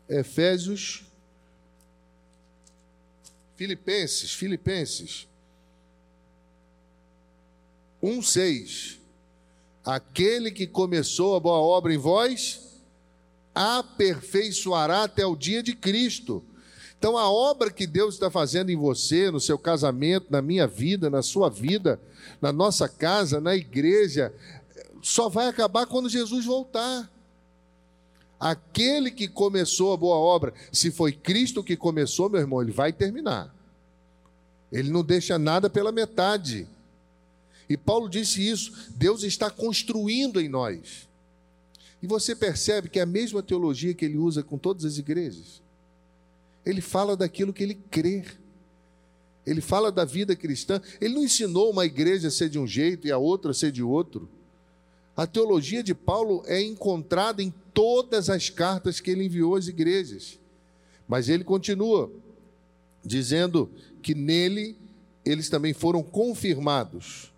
Efésios. 0.08 1.04
Filipenses, 3.56 4.32
Filipenses. 4.32 5.28
1, 8.02 8.22
6. 8.22 9.00
Aquele 9.84 10.50
que 10.50 10.66
começou 10.66 11.36
a 11.36 11.40
boa 11.40 11.58
obra 11.58 11.94
em 11.94 11.98
vós, 11.98 12.80
aperfeiçoará 13.54 15.04
até 15.04 15.24
o 15.24 15.36
dia 15.36 15.62
de 15.62 15.74
Cristo. 15.74 16.44
Então, 16.98 17.16
a 17.16 17.30
obra 17.30 17.70
que 17.70 17.86
Deus 17.86 18.14
está 18.14 18.30
fazendo 18.30 18.70
em 18.70 18.76
você, 18.76 19.30
no 19.30 19.38
seu 19.40 19.58
casamento, 19.58 20.26
na 20.30 20.42
minha 20.42 20.66
vida, 20.66 21.08
na 21.08 21.22
sua 21.22 21.48
vida, 21.48 22.00
na 22.40 22.52
nossa 22.52 22.88
casa, 22.88 23.40
na 23.40 23.54
igreja, 23.54 24.34
só 25.06 25.28
vai 25.28 25.46
acabar 25.46 25.86
quando 25.86 26.08
Jesus 26.08 26.44
voltar. 26.44 27.08
Aquele 28.40 29.08
que 29.08 29.28
começou 29.28 29.92
a 29.92 29.96
boa 29.96 30.16
obra, 30.16 30.52
se 30.72 30.90
foi 30.90 31.12
Cristo 31.12 31.62
que 31.62 31.76
começou, 31.76 32.28
meu 32.28 32.40
irmão, 32.40 32.60
ele 32.60 32.72
vai 32.72 32.92
terminar. 32.92 33.54
Ele 34.72 34.90
não 34.90 35.04
deixa 35.04 35.38
nada 35.38 35.70
pela 35.70 35.92
metade. 35.92 36.66
E 37.68 37.76
Paulo 37.76 38.08
disse 38.08 38.44
isso: 38.46 38.72
Deus 38.96 39.22
está 39.22 39.48
construindo 39.48 40.40
em 40.40 40.48
nós. 40.48 41.08
E 42.02 42.06
você 42.08 42.34
percebe 42.34 42.88
que 42.88 42.98
é 42.98 43.02
a 43.02 43.06
mesma 43.06 43.44
teologia 43.44 43.94
que 43.94 44.04
ele 44.04 44.18
usa 44.18 44.42
com 44.42 44.58
todas 44.58 44.84
as 44.84 44.98
igrejas. 44.98 45.62
Ele 46.64 46.80
fala 46.80 47.16
daquilo 47.16 47.52
que 47.52 47.62
ele 47.62 47.78
crê. 47.92 48.24
Ele 49.46 49.60
fala 49.60 49.92
da 49.92 50.04
vida 50.04 50.34
cristã. 50.34 50.82
Ele 51.00 51.14
não 51.14 51.22
ensinou 51.22 51.70
uma 51.70 51.86
igreja 51.86 52.26
a 52.26 52.30
ser 52.32 52.48
de 52.48 52.58
um 52.58 52.66
jeito 52.66 53.06
e 53.06 53.12
a 53.12 53.18
outra 53.18 53.52
a 53.52 53.54
ser 53.54 53.70
de 53.70 53.84
outro. 53.84 54.28
A 55.16 55.26
teologia 55.26 55.82
de 55.82 55.94
Paulo 55.94 56.42
é 56.46 56.60
encontrada 56.60 57.42
em 57.42 57.52
todas 57.72 58.28
as 58.28 58.50
cartas 58.50 59.00
que 59.00 59.10
ele 59.10 59.24
enviou 59.24 59.56
às 59.56 59.66
igrejas. 59.66 60.38
Mas 61.08 61.28
ele 61.28 61.44
continua. 61.44 62.10
dizendo 63.04 63.70
que 64.02 64.16
nele 64.16 64.76
eles 65.24 65.48
também 65.48 65.72
foram 65.72 66.02
confirmados. 66.02 67.32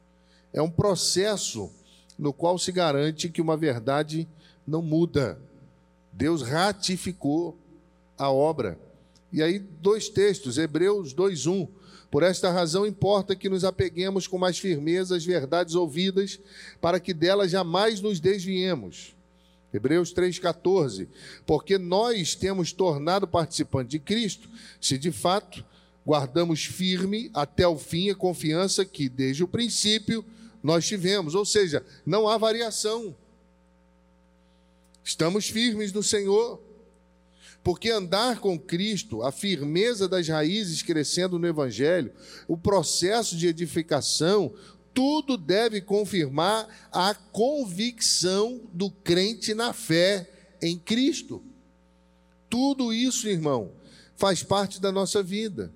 É 0.52 0.62
um 0.62 0.70
processo 0.70 1.70
no 2.18 2.32
qual 2.32 2.58
se 2.58 2.72
garante 2.72 3.28
que 3.28 3.40
uma 3.40 3.56
verdade 3.56 4.26
não 4.66 4.82
muda. 4.82 5.38
Deus 6.12 6.42
ratificou 6.42 7.56
a 8.16 8.30
obra. 8.30 8.78
E 9.32 9.42
aí, 9.42 9.58
dois 9.58 10.08
textos, 10.08 10.58
Hebreus 10.58 11.14
2:1. 11.14 11.68
Por 12.10 12.22
esta 12.22 12.50
razão 12.50 12.86
importa 12.86 13.36
que 13.36 13.48
nos 13.48 13.64
apeguemos 13.64 14.26
com 14.26 14.38
mais 14.38 14.58
firmeza 14.58 15.16
às 15.16 15.24
verdades 15.24 15.74
ouvidas, 15.74 16.40
para 16.80 16.98
que 16.98 17.12
delas 17.12 17.50
jamais 17.50 18.00
nos 18.00 18.18
desviemos. 18.18 19.14
Hebreus 19.72 20.14
3,14. 20.14 21.08
Porque 21.46 21.76
nós 21.76 22.34
temos 22.34 22.72
tornado 22.72 23.26
participantes 23.26 23.90
de 23.90 23.98
Cristo, 23.98 24.48
se 24.80 24.96
de 24.96 25.12
fato 25.12 25.64
guardamos 26.06 26.64
firme 26.64 27.30
até 27.34 27.68
o 27.68 27.76
fim 27.76 28.08
a 28.08 28.14
confiança 28.14 28.84
que, 28.84 29.10
desde 29.10 29.44
o 29.44 29.48
princípio, 29.48 30.24
nós 30.62 30.86
tivemos. 30.86 31.34
Ou 31.34 31.44
seja, 31.44 31.84
não 32.06 32.26
há 32.26 32.38
variação. 32.38 33.14
Estamos 35.04 35.48
firmes 35.48 35.92
no 35.92 36.02
Senhor. 36.02 36.60
Porque 37.68 37.90
andar 37.90 38.38
com 38.38 38.58
Cristo, 38.58 39.22
a 39.22 39.30
firmeza 39.30 40.08
das 40.08 40.26
raízes 40.26 40.80
crescendo 40.80 41.38
no 41.38 41.46
Evangelho, 41.46 42.10
o 42.48 42.56
processo 42.56 43.36
de 43.36 43.46
edificação, 43.46 44.54
tudo 44.94 45.36
deve 45.36 45.82
confirmar 45.82 46.66
a 46.90 47.14
convicção 47.14 48.62
do 48.72 48.90
crente 48.90 49.52
na 49.52 49.74
fé 49.74 50.30
em 50.62 50.78
Cristo. 50.78 51.42
Tudo 52.48 52.90
isso, 52.90 53.28
irmão, 53.28 53.70
faz 54.16 54.42
parte 54.42 54.80
da 54.80 54.90
nossa 54.90 55.22
vida. 55.22 55.70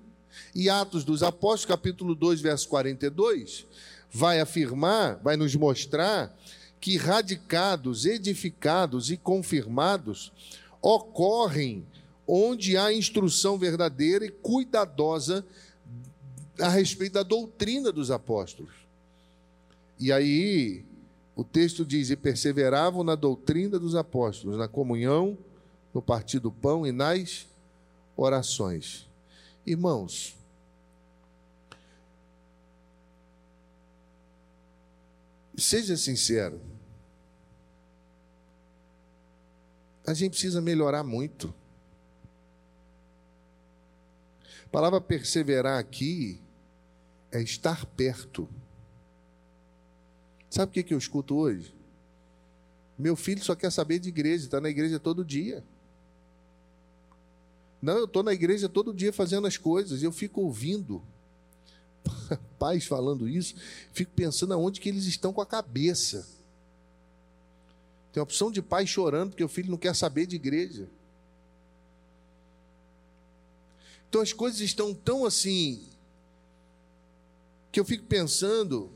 E 0.55 0.71
Atos 0.71 1.03
dos 1.03 1.21
Apóstolos, 1.21 1.77
capítulo 1.77 2.15
2, 2.15 2.41
verso 2.41 2.67
42, 2.69 3.67
vai 4.11 4.39
afirmar, 4.39 5.19
vai 5.21 5.37
nos 5.37 5.55
mostrar 5.55 6.35
que 6.81 6.97
radicados, 6.97 8.07
edificados 8.07 9.11
e 9.11 9.15
confirmados 9.15 10.33
ocorrem 10.83 11.87
onde 12.27 12.75
há 12.75 12.93
instrução 12.93 13.57
verdadeira 13.57 14.25
e 14.25 14.29
cuidadosa 14.29 15.45
a 16.59 16.67
respeito 16.67 17.13
da 17.13 17.23
doutrina 17.23 17.91
dos 17.91 18.11
apóstolos. 18.11 18.73
E 19.97 20.11
aí, 20.11 20.83
o 21.35 21.43
texto 21.43 21.85
diz: 21.85 22.09
E 22.09 22.15
perseveravam 22.17 23.03
na 23.03 23.15
doutrina 23.15 23.79
dos 23.79 23.95
apóstolos, 23.95 24.57
na 24.57 24.67
comunhão, 24.67 25.37
no 25.93 26.01
partir 26.01 26.39
do 26.39 26.51
pão 26.51 26.85
e 26.85 26.91
nas 26.91 27.47
orações. 28.17 29.07
Irmãos, 29.65 30.35
seja 35.55 35.95
sincero, 35.95 36.59
a 40.05 40.13
gente 40.13 40.31
precisa 40.31 40.61
melhorar 40.61 41.03
muito. 41.03 41.53
A 44.65 44.69
palavra 44.69 44.99
perseverar 44.99 45.79
aqui 45.79 46.41
é 47.31 47.41
estar 47.41 47.85
perto. 47.85 48.49
Sabe 50.49 50.69
o 50.69 50.83
que 50.83 50.93
eu 50.93 50.97
escuto 50.97 51.35
hoje? 51.35 51.73
Meu 52.97 53.15
filho 53.15 53.43
só 53.43 53.55
quer 53.55 53.71
saber 53.71 53.99
de 53.99 54.09
igreja, 54.09 54.45
está 54.45 54.61
na 54.61 54.69
igreja 54.69 54.99
todo 54.99 55.25
dia. 55.25 55.63
Não, 57.81 57.97
eu 57.97 58.05
estou 58.05 58.23
na 58.23 58.33
igreja 58.33 58.69
todo 58.69 58.93
dia 58.93 59.11
fazendo 59.11 59.47
as 59.47 59.57
coisas, 59.57 60.03
eu 60.03 60.11
fico 60.11 60.41
ouvindo 60.41 61.03
pais 62.59 62.85
falando 62.85 63.27
isso, 63.27 63.55
fico 63.91 64.11
pensando 64.15 64.53
aonde 64.53 64.79
que 64.79 64.89
eles 64.89 65.05
estão 65.05 65.33
com 65.33 65.41
a 65.41 65.45
cabeça. 65.45 66.27
Tem 68.13 68.21
a 68.21 68.23
opção 68.23 68.51
de 68.51 68.61
pai 68.61 68.85
chorando 68.85 69.31
porque 69.31 69.43
o 69.43 69.49
filho 69.49 69.71
não 69.71 69.77
quer 69.77 69.95
saber 69.95 70.27
de 70.27 70.35
igreja. 70.35 70.87
Então 74.07 74.21
as 74.21 74.31
coisas 74.31 74.61
estão 74.61 74.93
tão 74.93 75.25
assim 75.25 75.83
que 77.71 77.79
eu 77.79 77.85
fico 77.85 78.05
pensando 78.05 78.91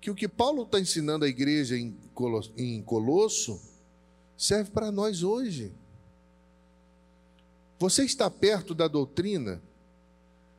que 0.00 0.12
o 0.12 0.14
que 0.14 0.28
Paulo 0.28 0.62
está 0.62 0.78
ensinando 0.78 1.24
à 1.24 1.28
igreja 1.28 1.76
em 1.76 2.82
Colosso 2.82 3.60
serve 4.38 4.70
para 4.70 4.92
nós 4.92 5.24
hoje. 5.24 5.72
Você 7.80 8.04
está 8.04 8.30
perto 8.30 8.72
da 8.72 8.86
doutrina? 8.86 9.60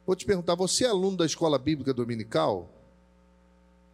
Vou 0.06 0.15
te 0.15 0.26
perguntar, 0.26 0.56
você 0.56 0.84
é 0.84 0.89
aluno 0.89 1.15
da 1.15 1.26
escola 1.26 1.58
bíblica 1.58 1.93
dominical? 1.93 2.69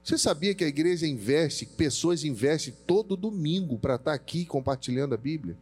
Você 0.04 0.18
sabia 0.18 0.54
que 0.54 0.66
a 0.66 0.68
igreja 0.68 1.08
investe, 1.08 1.66
pessoas 1.66 2.26
investem 2.26 2.74
todo 2.86 3.16
domingo 3.16 3.80
para 3.80 3.96
estar 3.96 4.12
tá 4.12 4.14
aqui 4.14 4.46
compartilhando 4.46 5.14
a 5.14 5.18
Bíblia? 5.18 5.58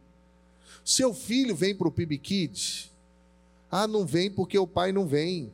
Seu 0.84 1.14
filho 1.14 1.54
vem 1.54 1.74
para 1.74 1.86
o 1.86 1.92
PIB 1.92 2.18
Kids? 2.18 2.90
Ah, 3.70 3.86
não 3.86 4.04
vem 4.04 4.30
porque 4.30 4.58
o 4.58 4.66
pai 4.66 4.90
não 4.90 5.06
vem. 5.06 5.52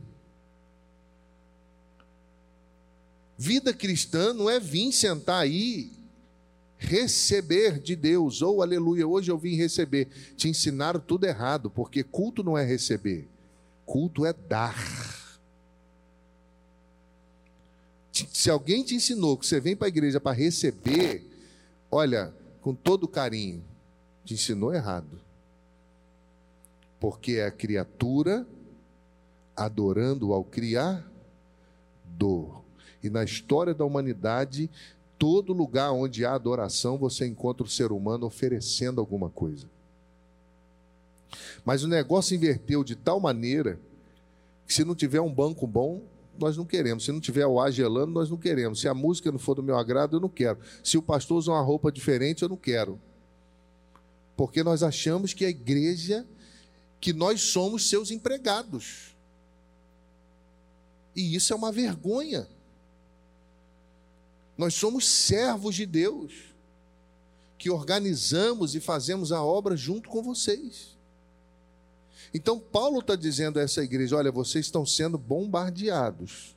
Vida 3.36 3.74
cristã 3.74 4.32
não 4.32 4.48
é 4.48 4.58
vir 4.58 4.90
sentar 4.90 5.42
aí, 5.42 5.92
receber 6.78 7.78
de 7.78 7.94
Deus, 7.94 8.40
ou 8.40 8.62
aleluia, 8.62 9.06
hoje 9.06 9.30
eu 9.30 9.38
vim 9.38 9.54
receber. 9.54 10.08
Te 10.34 10.48
ensinaram 10.48 10.98
tudo 10.98 11.24
errado, 11.24 11.68
porque 11.70 12.02
culto 12.02 12.42
não 12.42 12.56
é 12.56 12.64
receber, 12.64 13.28
culto 13.84 14.24
é 14.24 14.32
dar. 14.32 15.17
Se 18.32 18.50
alguém 18.50 18.82
te 18.82 18.94
ensinou 18.94 19.36
que 19.36 19.46
você 19.46 19.60
vem 19.60 19.76
para 19.76 19.86
a 19.86 19.88
igreja 19.88 20.20
para 20.20 20.36
receber, 20.36 21.24
olha, 21.90 22.32
com 22.60 22.74
todo 22.74 23.06
carinho, 23.06 23.62
te 24.24 24.34
ensinou 24.34 24.74
errado. 24.74 25.20
Porque 27.00 27.32
é 27.32 27.46
a 27.46 27.50
criatura 27.50 28.46
adorando 29.56 30.32
ao 30.32 30.44
Criador. 30.44 31.02
E 33.02 33.10
na 33.10 33.24
história 33.24 33.74
da 33.74 33.84
humanidade, 33.84 34.70
todo 35.18 35.52
lugar 35.52 35.92
onde 35.92 36.24
há 36.24 36.34
adoração, 36.34 36.96
você 36.96 37.26
encontra 37.26 37.64
o 37.64 37.68
ser 37.68 37.92
humano 37.92 38.26
oferecendo 38.26 39.00
alguma 39.00 39.28
coisa. 39.28 39.66
Mas 41.64 41.82
o 41.82 41.88
negócio 41.88 42.34
inverteu 42.34 42.82
de 42.82 42.96
tal 42.96 43.20
maneira 43.20 43.78
que 44.66 44.72
se 44.72 44.84
não 44.84 44.94
tiver 44.94 45.20
um 45.20 45.32
banco 45.32 45.66
bom, 45.66 46.02
nós 46.38 46.56
não 46.56 46.64
queremos. 46.64 47.04
Se 47.04 47.12
não 47.12 47.20
tiver 47.20 47.46
o 47.46 47.60
ar 47.60 47.70
gelando, 47.70 48.12
nós 48.12 48.30
não 48.30 48.36
queremos. 48.36 48.80
Se 48.80 48.88
a 48.88 48.94
música 48.94 49.30
não 49.30 49.38
for 49.38 49.54
do 49.54 49.62
meu 49.62 49.76
agrado, 49.76 50.16
eu 50.16 50.20
não 50.20 50.28
quero. 50.28 50.58
Se 50.82 50.96
o 50.96 51.02
pastor 51.02 51.38
usa 51.38 51.52
uma 51.52 51.62
roupa 51.62 51.90
diferente, 51.90 52.42
eu 52.42 52.48
não 52.48 52.56
quero. 52.56 53.00
Porque 54.36 54.62
nós 54.62 54.82
achamos 54.82 55.34
que 55.34 55.44
a 55.44 55.48
igreja, 55.48 56.26
que 57.00 57.12
nós 57.12 57.40
somos 57.40 57.88
seus 57.88 58.10
empregados. 58.10 59.16
E 61.14 61.34
isso 61.34 61.52
é 61.52 61.56
uma 61.56 61.72
vergonha. 61.72 62.48
Nós 64.56 64.74
somos 64.74 65.06
servos 65.06 65.74
de 65.74 65.86
Deus, 65.86 66.32
que 67.56 67.70
organizamos 67.70 68.74
e 68.74 68.80
fazemos 68.80 69.32
a 69.32 69.42
obra 69.42 69.76
junto 69.76 70.08
com 70.08 70.22
vocês. 70.22 70.97
Então, 72.32 72.58
Paulo 72.58 73.00
está 73.00 73.16
dizendo 73.16 73.58
a 73.58 73.62
essa 73.62 73.82
igreja: 73.82 74.16
olha, 74.16 74.30
vocês 74.30 74.66
estão 74.66 74.84
sendo 74.84 75.16
bombardeados, 75.16 76.54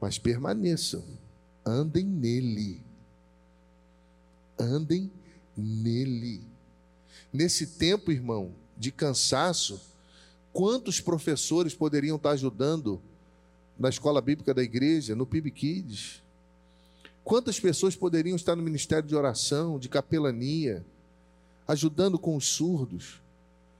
mas 0.00 0.18
permaneçam, 0.18 1.04
andem 1.64 2.04
nele. 2.04 2.82
Andem 4.58 5.10
nele. 5.56 6.40
Nesse 7.32 7.66
tempo, 7.66 8.10
irmão, 8.10 8.52
de 8.76 8.90
cansaço, 8.90 9.80
quantos 10.52 11.00
professores 11.00 11.74
poderiam 11.74 12.16
estar 12.16 12.30
ajudando 12.30 13.00
na 13.78 13.88
escola 13.88 14.20
bíblica 14.20 14.52
da 14.52 14.62
igreja, 14.62 15.14
no 15.14 15.26
PIB 15.26 15.50
Kids? 15.50 16.22
Quantas 17.22 17.60
pessoas 17.60 17.94
poderiam 17.94 18.36
estar 18.36 18.56
no 18.56 18.62
ministério 18.62 19.06
de 19.06 19.14
oração, 19.14 19.78
de 19.78 19.88
capelania, 19.88 20.84
ajudando 21.66 22.18
com 22.18 22.34
os 22.34 22.46
surdos? 22.46 23.20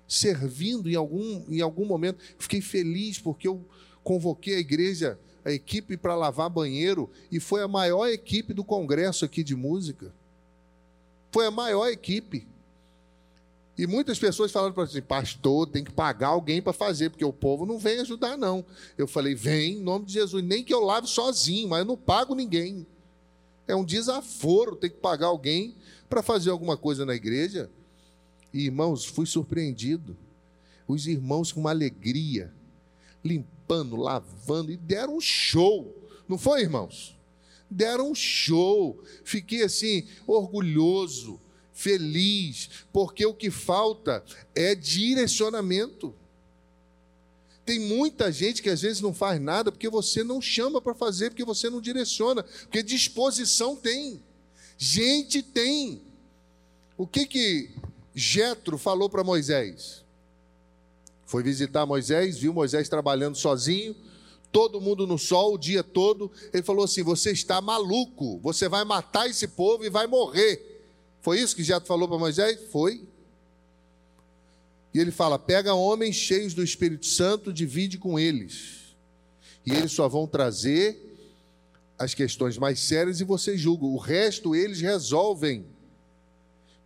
Servindo 0.08 0.88
em 0.88 0.94
algum, 0.94 1.44
em 1.48 1.60
algum 1.60 1.84
momento. 1.84 2.18
Fiquei 2.38 2.62
feliz 2.62 3.18
porque 3.18 3.46
eu 3.46 3.62
convoquei 4.02 4.54
a 4.56 4.60
igreja, 4.60 5.18
a 5.44 5.52
equipe 5.52 5.96
para 5.96 6.16
lavar 6.16 6.48
banheiro, 6.48 7.10
e 7.30 7.38
foi 7.38 7.62
a 7.62 7.68
maior 7.68 8.08
equipe 8.08 8.54
do 8.54 8.64
congresso 8.64 9.24
aqui 9.24 9.44
de 9.44 9.54
música. 9.54 10.12
Foi 11.30 11.46
a 11.46 11.50
maior 11.50 11.88
equipe. 11.88 12.46
E 13.76 13.86
muitas 13.86 14.18
pessoas 14.18 14.50
falaram 14.50 14.74
para 14.74 14.86
mim, 14.86 15.02
pastor, 15.02 15.68
tem 15.68 15.84
que 15.84 15.92
pagar 15.92 16.28
alguém 16.28 16.60
para 16.60 16.72
fazer, 16.72 17.10
porque 17.10 17.24
o 17.24 17.32
povo 17.32 17.64
não 17.64 17.78
vem 17.78 18.00
ajudar, 18.00 18.36
não. 18.36 18.64
Eu 18.96 19.06
falei, 19.06 19.36
vem, 19.36 19.74
em 19.74 19.80
nome 19.80 20.06
de 20.06 20.14
Jesus, 20.14 20.42
nem 20.42 20.64
que 20.64 20.74
eu 20.74 20.80
lave 20.80 21.06
sozinho, 21.06 21.68
mas 21.68 21.80
eu 21.80 21.84
não 21.84 21.96
pago 21.96 22.34
ninguém. 22.34 22.84
É 23.68 23.76
um 23.76 23.84
desaforo 23.84 24.74
ter 24.74 24.88
que 24.88 24.96
pagar 24.96 25.28
alguém 25.28 25.76
para 26.08 26.22
fazer 26.22 26.50
alguma 26.50 26.76
coisa 26.76 27.06
na 27.06 27.14
igreja. 27.14 27.70
E, 28.52 28.64
irmãos, 28.66 29.04
fui 29.04 29.26
surpreendido. 29.26 30.16
os 30.86 31.06
irmãos 31.06 31.52
com 31.52 31.60
uma 31.60 31.70
alegria, 31.70 32.50
limpando, 33.22 33.94
lavando, 33.94 34.72
e 34.72 34.76
deram 34.76 35.16
um 35.16 35.20
show. 35.20 35.94
Não 36.26 36.38
foi, 36.38 36.62
irmãos? 36.62 37.14
Deram 37.70 38.10
um 38.10 38.14
show. 38.14 39.02
Fiquei 39.22 39.62
assim, 39.62 40.06
orgulhoso, 40.26 41.38
feliz, 41.74 42.70
porque 42.92 43.24
o 43.26 43.34
que 43.34 43.50
falta 43.50 44.24
é 44.54 44.74
direcionamento. 44.74 46.14
Tem 47.64 47.78
muita 47.78 48.32
gente 48.32 48.62
que 48.62 48.70
às 48.70 48.80
vezes 48.80 49.02
não 49.02 49.12
faz 49.12 49.38
nada 49.38 49.70
porque 49.70 49.90
você 49.90 50.24
não 50.24 50.40
chama 50.40 50.80
para 50.80 50.94
fazer, 50.94 51.28
porque 51.28 51.44
você 51.44 51.68
não 51.68 51.82
direciona, 51.82 52.42
porque 52.42 52.82
disposição 52.82 53.76
tem. 53.76 54.22
Gente 54.78 55.42
tem. 55.42 56.00
O 56.96 57.06
que 57.06 57.26
que 57.26 57.70
Jetro 58.18 58.76
falou 58.76 59.08
para 59.08 59.22
Moisés? 59.22 60.04
Foi 61.24 61.42
visitar 61.42 61.86
Moisés, 61.86 62.38
viu 62.38 62.52
Moisés 62.52 62.88
trabalhando 62.88 63.36
sozinho, 63.36 63.94
todo 64.50 64.80
mundo 64.80 65.06
no 65.06 65.18
sol 65.18 65.54
o 65.54 65.58
dia 65.58 65.84
todo. 65.84 66.30
Ele 66.52 66.62
falou 66.62 66.84
assim: 66.84 67.02
Você 67.02 67.30
está 67.30 67.60
maluco, 67.60 68.38
você 68.38 68.68
vai 68.68 68.84
matar 68.84 69.28
esse 69.28 69.46
povo 69.46 69.84
e 69.84 69.90
vai 69.90 70.06
morrer. 70.06 70.82
Foi 71.20 71.38
isso 71.38 71.54
que 71.54 71.62
Jetro 71.62 71.86
falou 71.86 72.08
para 72.08 72.18
Moisés? 72.18 72.58
Foi. 72.72 73.06
E 74.92 74.98
ele 74.98 75.10
fala: 75.10 75.38
pega 75.38 75.74
homens 75.74 76.16
cheios 76.16 76.54
do 76.54 76.64
Espírito 76.64 77.06
Santo, 77.06 77.52
divide 77.52 77.98
com 77.98 78.18
eles. 78.18 78.96
E 79.64 79.72
eles 79.72 79.92
só 79.92 80.08
vão 80.08 80.26
trazer 80.26 81.04
as 81.98 82.14
questões 82.14 82.56
mais 82.56 82.80
sérias 82.80 83.20
e 83.20 83.24
você 83.24 83.56
julga. 83.56 83.84
O 83.84 83.98
resto 83.98 84.54
eles 84.54 84.80
resolvem. 84.80 85.66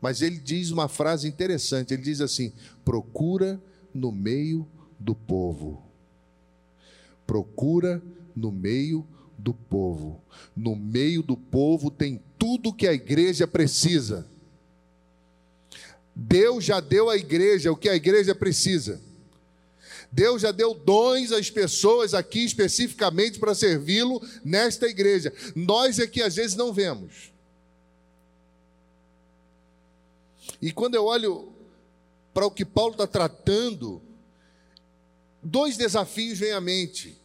Mas 0.02 0.20
ele 0.20 0.36
diz 0.36 0.72
uma 0.72 0.88
frase 0.88 1.28
interessante: 1.28 1.94
ele 1.94 2.02
diz 2.02 2.20
assim: 2.20 2.52
procura 2.84 3.62
no 3.94 4.10
meio 4.10 4.68
do 4.98 5.14
povo. 5.14 5.80
Procura 7.24 8.02
no 8.34 8.50
meio 8.50 9.06
do 9.38 9.54
povo. 9.54 10.20
No 10.56 10.74
meio 10.74 11.22
do 11.22 11.36
povo 11.36 11.88
tem 11.88 12.20
tudo 12.36 12.74
que 12.74 12.88
a 12.88 12.92
igreja 12.92 13.46
precisa. 13.46 14.26
Deus 16.14 16.64
já 16.64 16.80
deu 16.80 17.08
à 17.08 17.16
igreja 17.16 17.70
o 17.70 17.76
que 17.76 17.88
a 17.88 17.94
igreja 17.94 18.34
precisa. 18.34 19.00
Deus 20.10 20.42
já 20.42 20.50
deu 20.50 20.74
dons 20.74 21.32
às 21.32 21.48
pessoas 21.48 22.12
aqui 22.12 22.44
especificamente 22.44 23.38
para 23.38 23.54
servi-lo 23.54 24.20
nesta 24.44 24.86
igreja. 24.86 25.32
Nós 25.54 25.98
é 25.98 26.06
que 26.06 26.20
às 26.20 26.34
vezes 26.34 26.54
não 26.56 26.72
vemos. 26.72 27.31
E 30.62 30.70
quando 30.70 30.94
eu 30.94 31.04
olho 31.06 31.52
para 32.32 32.46
o 32.46 32.50
que 32.50 32.64
Paulo 32.64 32.92
está 32.92 33.06
tratando, 33.06 34.00
dois 35.42 35.76
desafios 35.76 36.38
vêm 36.38 36.52
à 36.52 36.60
mente. 36.60 37.20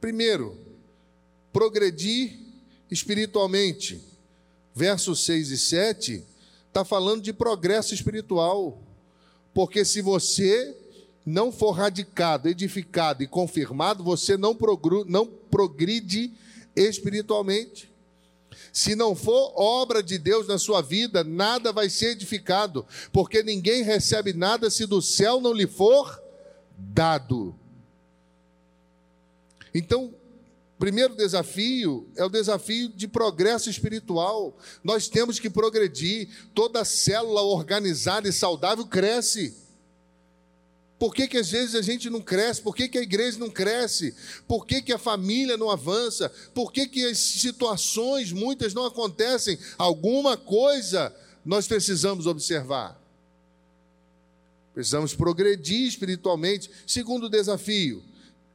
Primeiro, 0.00 0.58
progredir 1.52 2.38
espiritualmente. 2.90 4.02
Versos 4.74 5.24
6 5.24 5.50
e 5.50 5.58
7 5.58 6.24
está 6.68 6.82
falando 6.84 7.22
de 7.22 7.32
progresso 7.32 7.92
espiritual. 7.92 8.82
Porque 9.52 9.84
se 9.84 10.00
você 10.00 10.74
não 11.24 11.50
for 11.50 11.72
radicado, 11.72 12.48
edificado 12.48 13.22
e 13.22 13.26
confirmado, 13.26 14.02
você 14.02 14.36
não, 14.36 14.54
progride 15.50 16.32
espiritualmente. 16.74 17.90
Se 18.76 18.94
não 18.94 19.16
for 19.16 19.54
obra 19.56 20.02
de 20.02 20.18
Deus 20.18 20.46
na 20.46 20.58
sua 20.58 20.82
vida, 20.82 21.24
nada 21.24 21.72
vai 21.72 21.88
ser 21.88 22.08
edificado, 22.08 22.84
porque 23.10 23.42
ninguém 23.42 23.82
recebe 23.82 24.34
nada 24.34 24.68
se 24.68 24.84
do 24.84 25.00
céu 25.00 25.40
não 25.40 25.54
lhe 25.54 25.66
for 25.66 26.22
dado. 26.76 27.58
Então, 29.72 30.14
Primeiro 30.78 31.16
desafio 31.16 32.06
é 32.16 32.22
o 32.22 32.28
desafio 32.28 32.90
de 32.90 33.08
progresso 33.08 33.70
espiritual. 33.70 34.54
Nós 34.84 35.08
temos 35.08 35.40
que 35.40 35.48
progredir. 35.48 36.28
Toda 36.54 36.84
célula 36.84 37.40
organizada 37.40 38.28
e 38.28 38.32
saudável 38.32 38.84
cresce. 38.84 39.56
Por 40.98 41.14
que, 41.14 41.28
que 41.28 41.36
às 41.36 41.50
vezes 41.50 41.74
a 41.74 41.82
gente 41.82 42.08
não 42.08 42.22
cresce? 42.22 42.62
Por 42.62 42.74
que, 42.74 42.88
que 42.88 42.96
a 42.96 43.02
igreja 43.02 43.38
não 43.38 43.50
cresce? 43.50 44.14
Por 44.48 44.66
que, 44.66 44.80
que 44.80 44.92
a 44.92 44.98
família 44.98 45.56
não 45.56 45.70
avança? 45.70 46.30
Por 46.54 46.72
que, 46.72 46.86
que 46.86 47.04
as 47.04 47.18
situações, 47.18 48.32
muitas, 48.32 48.72
não 48.72 48.86
acontecem? 48.86 49.58
Alguma 49.76 50.36
coisa 50.36 51.14
nós 51.44 51.66
precisamos 51.66 52.26
observar. 52.26 52.98
Precisamos 54.72 55.14
progredir 55.14 55.86
espiritualmente. 55.86 56.70
Segundo 56.86 57.28
desafio, 57.28 58.02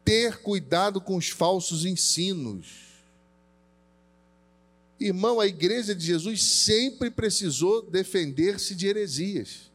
ter 0.04 0.38
cuidado 0.38 0.99
com 0.99 1.15
os 1.15 1.30
falsos 1.30 1.86
ensinos. 1.86 2.91
Irmão, 4.99 5.39
a 5.39 5.47
igreja 5.47 5.95
de 5.95 6.06
Jesus 6.06 6.43
sempre 6.43 7.10
precisou 7.10 7.84
defender-se 7.84 8.75
de 8.75 8.88
heresias. 8.88 9.71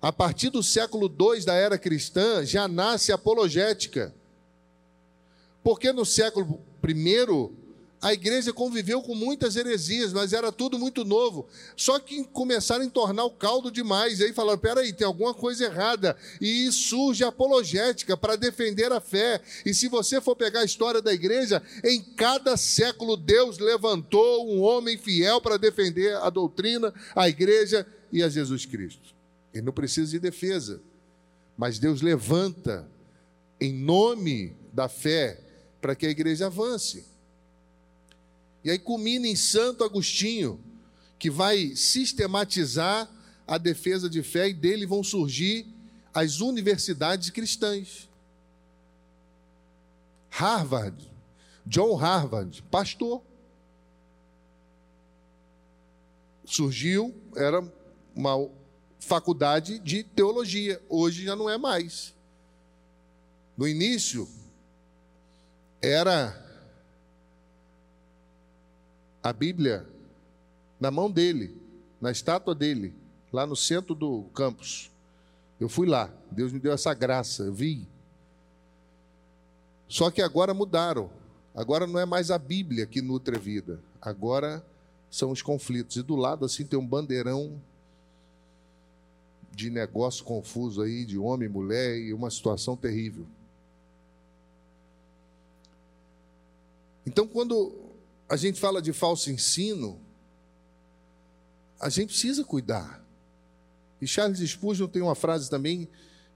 A 0.00 0.12
partir 0.12 0.50
do 0.50 0.62
século 0.62 1.06
II 1.08 1.44
da 1.44 1.54
era 1.54 1.76
cristã, 1.76 2.44
já 2.44 2.68
nasce 2.68 3.10
apologética. 3.10 4.14
Porque 5.62 5.92
no 5.92 6.06
século 6.06 6.60
I, 6.84 7.58
a 8.00 8.12
igreja 8.12 8.52
conviveu 8.52 9.02
com 9.02 9.12
muitas 9.12 9.56
heresias, 9.56 10.12
mas 10.12 10.32
era 10.32 10.52
tudo 10.52 10.78
muito 10.78 11.04
novo. 11.04 11.48
Só 11.76 11.98
que 11.98 12.22
começaram 12.22 12.86
a 12.86 12.90
tornar 12.90 13.24
o 13.24 13.30
caldo 13.32 13.72
demais. 13.72 14.20
E 14.20 14.26
aí 14.26 14.32
falaram: 14.32 14.58
peraí, 14.58 14.92
tem 14.92 15.04
alguma 15.04 15.34
coisa 15.34 15.64
errada. 15.64 16.16
E 16.40 16.70
surge 16.70 17.24
a 17.24 17.28
apologética 17.28 18.16
para 18.16 18.36
defender 18.36 18.92
a 18.92 19.00
fé. 19.00 19.42
E 19.66 19.74
se 19.74 19.88
você 19.88 20.20
for 20.20 20.36
pegar 20.36 20.60
a 20.60 20.64
história 20.64 21.02
da 21.02 21.12
igreja, 21.12 21.60
em 21.82 22.00
cada 22.00 22.56
século 22.56 23.16
Deus 23.16 23.58
levantou 23.58 24.48
um 24.48 24.62
homem 24.62 24.96
fiel 24.96 25.40
para 25.40 25.56
defender 25.56 26.14
a 26.18 26.30
doutrina, 26.30 26.94
a 27.16 27.28
igreja 27.28 27.84
e 28.12 28.22
a 28.22 28.28
Jesus 28.28 28.64
Cristo. 28.64 29.17
Ele 29.52 29.66
não 29.66 29.72
precisa 29.72 30.10
de 30.10 30.18
defesa. 30.18 30.82
Mas 31.56 31.78
Deus 31.78 32.00
levanta 32.00 32.88
em 33.60 33.72
nome 33.72 34.56
da 34.72 34.88
fé 34.88 35.40
para 35.80 35.94
que 35.94 36.06
a 36.06 36.10
igreja 36.10 36.46
avance. 36.46 37.04
E 38.62 38.70
aí 38.70 38.78
culmina 38.78 39.26
em 39.26 39.36
Santo 39.36 39.84
Agostinho, 39.84 40.60
que 41.18 41.30
vai 41.30 41.74
sistematizar 41.74 43.10
a 43.46 43.58
defesa 43.58 44.08
de 44.08 44.22
fé 44.22 44.48
e 44.48 44.54
dele 44.54 44.86
vão 44.86 45.02
surgir 45.02 45.66
as 46.12 46.40
universidades 46.40 47.30
cristãs. 47.30 48.08
Harvard, 50.28 51.10
John 51.64 51.94
Harvard, 51.94 52.62
pastor. 52.70 53.22
Surgiu, 56.44 57.14
era 57.36 57.62
uma 58.14 58.50
faculdade 59.00 59.78
de 59.78 60.02
teologia, 60.02 60.80
hoje 60.88 61.24
já 61.24 61.36
não 61.36 61.48
é 61.48 61.56
mais. 61.56 62.14
No 63.56 63.66
início, 63.66 64.28
era 65.80 66.44
a 69.22 69.32
Bíblia 69.32 69.86
na 70.80 70.90
mão 70.90 71.10
dele, 71.10 71.56
na 72.00 72.10
estátua 72.10 72.54
dele, 72.54 72.94
lá 73.32 73.46
no 73.46 73.56
centro 73.56 73.94
do 73.94 74.24
campus. 74.34 74.90
Eu 75.60 75.68
fui 75.68 75.88
lá, 75.88 76.10
Deus 76.30 76.52
me 76.52 76.60
deu 76.60 76.72
essa 76.72 76.94
graça, 76.94 77.42
eu 77.42 77.52
vi. 77.52 77.86
Só 79.88 80.10
que 80.10 80.22
agora 80.22 80.54
mudaram. 80.54 81.10
Agora 81.54 81.86
não 81.86 81.98
é 81.98 82.04
mais 82.04 82.30
a 82.30 82.38
Bíblia 82.38 82.86
que 82.86 83.02
nutre 83.02 83.34
a 83.34 83.38
vida, 83.38 83.80
agora 84.00 84.64
são 85.10 85.32
os 85.32 85.42
conflitos. 85.42 85.96
E 85.96 86.02
do 86.02 86.14
lado 86.14 86.44
assim 86.44 86.64
tem 86.64 86.78
um 86.78 86.86
bandeirão 86.86 87.60
de 89.58 89.70
negócio 89.70 90.24
confuso 90.24 90.82
aí, 90.82 91.04
de 91.04 91.18
homem 91.18 91.48
e 91.48 91.52
mulher, 91.52 91.98
e 91.98 92.14
uma 92.14 92.30
situação 92.30 92.76
terrível. 92.76 93.26
Então, 97.04 97.26
quando 97.26 97.74
a 98.28 98.36
gente 98.36 98.60
fala 98.60 98.80
de 98.80 98.92
falso 98.92 99.32
ensino, 99.32 99.98
a 101.80 101.88
gente 101.88 102.10
precisa 102.10 102.44
cuidar. 102.44 103.04
E 104.00 104.06
Charles 104.06 104.38
Spurgeon 104.48 104.86
tem 104.86 105.02
uma 105.02 105.16
frase 105.16 105.50
também 105.50 105.86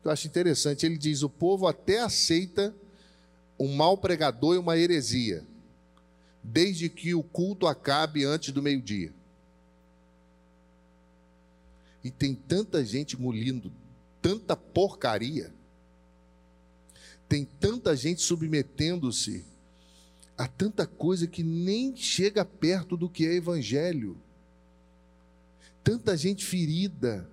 que 0.00 0.08
eu 0.08 0.10
acho 0.10 0.26
interessante. 0.26 0.84
Ele 0.84 0.98
diz: 0.98 1.22
O 1.22 1.30
povo 1.30 1.68
até 1.68 2.00
aceita 2.00 2.74
um 3.56 3.72
mau 3.72 3.96
pregador 3.96 4.56
e 4.56 4.58
uma 4.58 4.76
heresia, 4.76 5.46
desde 6.42 6.88
que 6.88 7.14
o 7.14 7.22
culto 7.22 7.68
acabe 7.68 8.24
antes 8.24 8.52
do 8.52 8.60
meio-dia. 8.60 9.12
E 12.02 12.10
tem 12.10 12.34
tanta 12.34 12.84
gente 12.84 13.16
engolindo 13.16 13.72
tanta 14.20 14.56
porcaria, 14.56 15.52
tem 17.28 17.44
tanta 17.44 17.96
gente 17.96 18.22
submetendo-se 18.22 19.44
há 20.38 20.46
tanta 20.46 20.86
coisa 20.86 21.26
que 21.26 21.42
nem 21.42 21.96
chega 21.96 22.44
perto 22.44 22.96
do 22.96 23.08
que 23.08 23.26
é 23.26 23.34
evangelho. 23.34 24.16
Tanta 25.84 26.16
gente 26.16 26.44
ferida, 26.44 27.28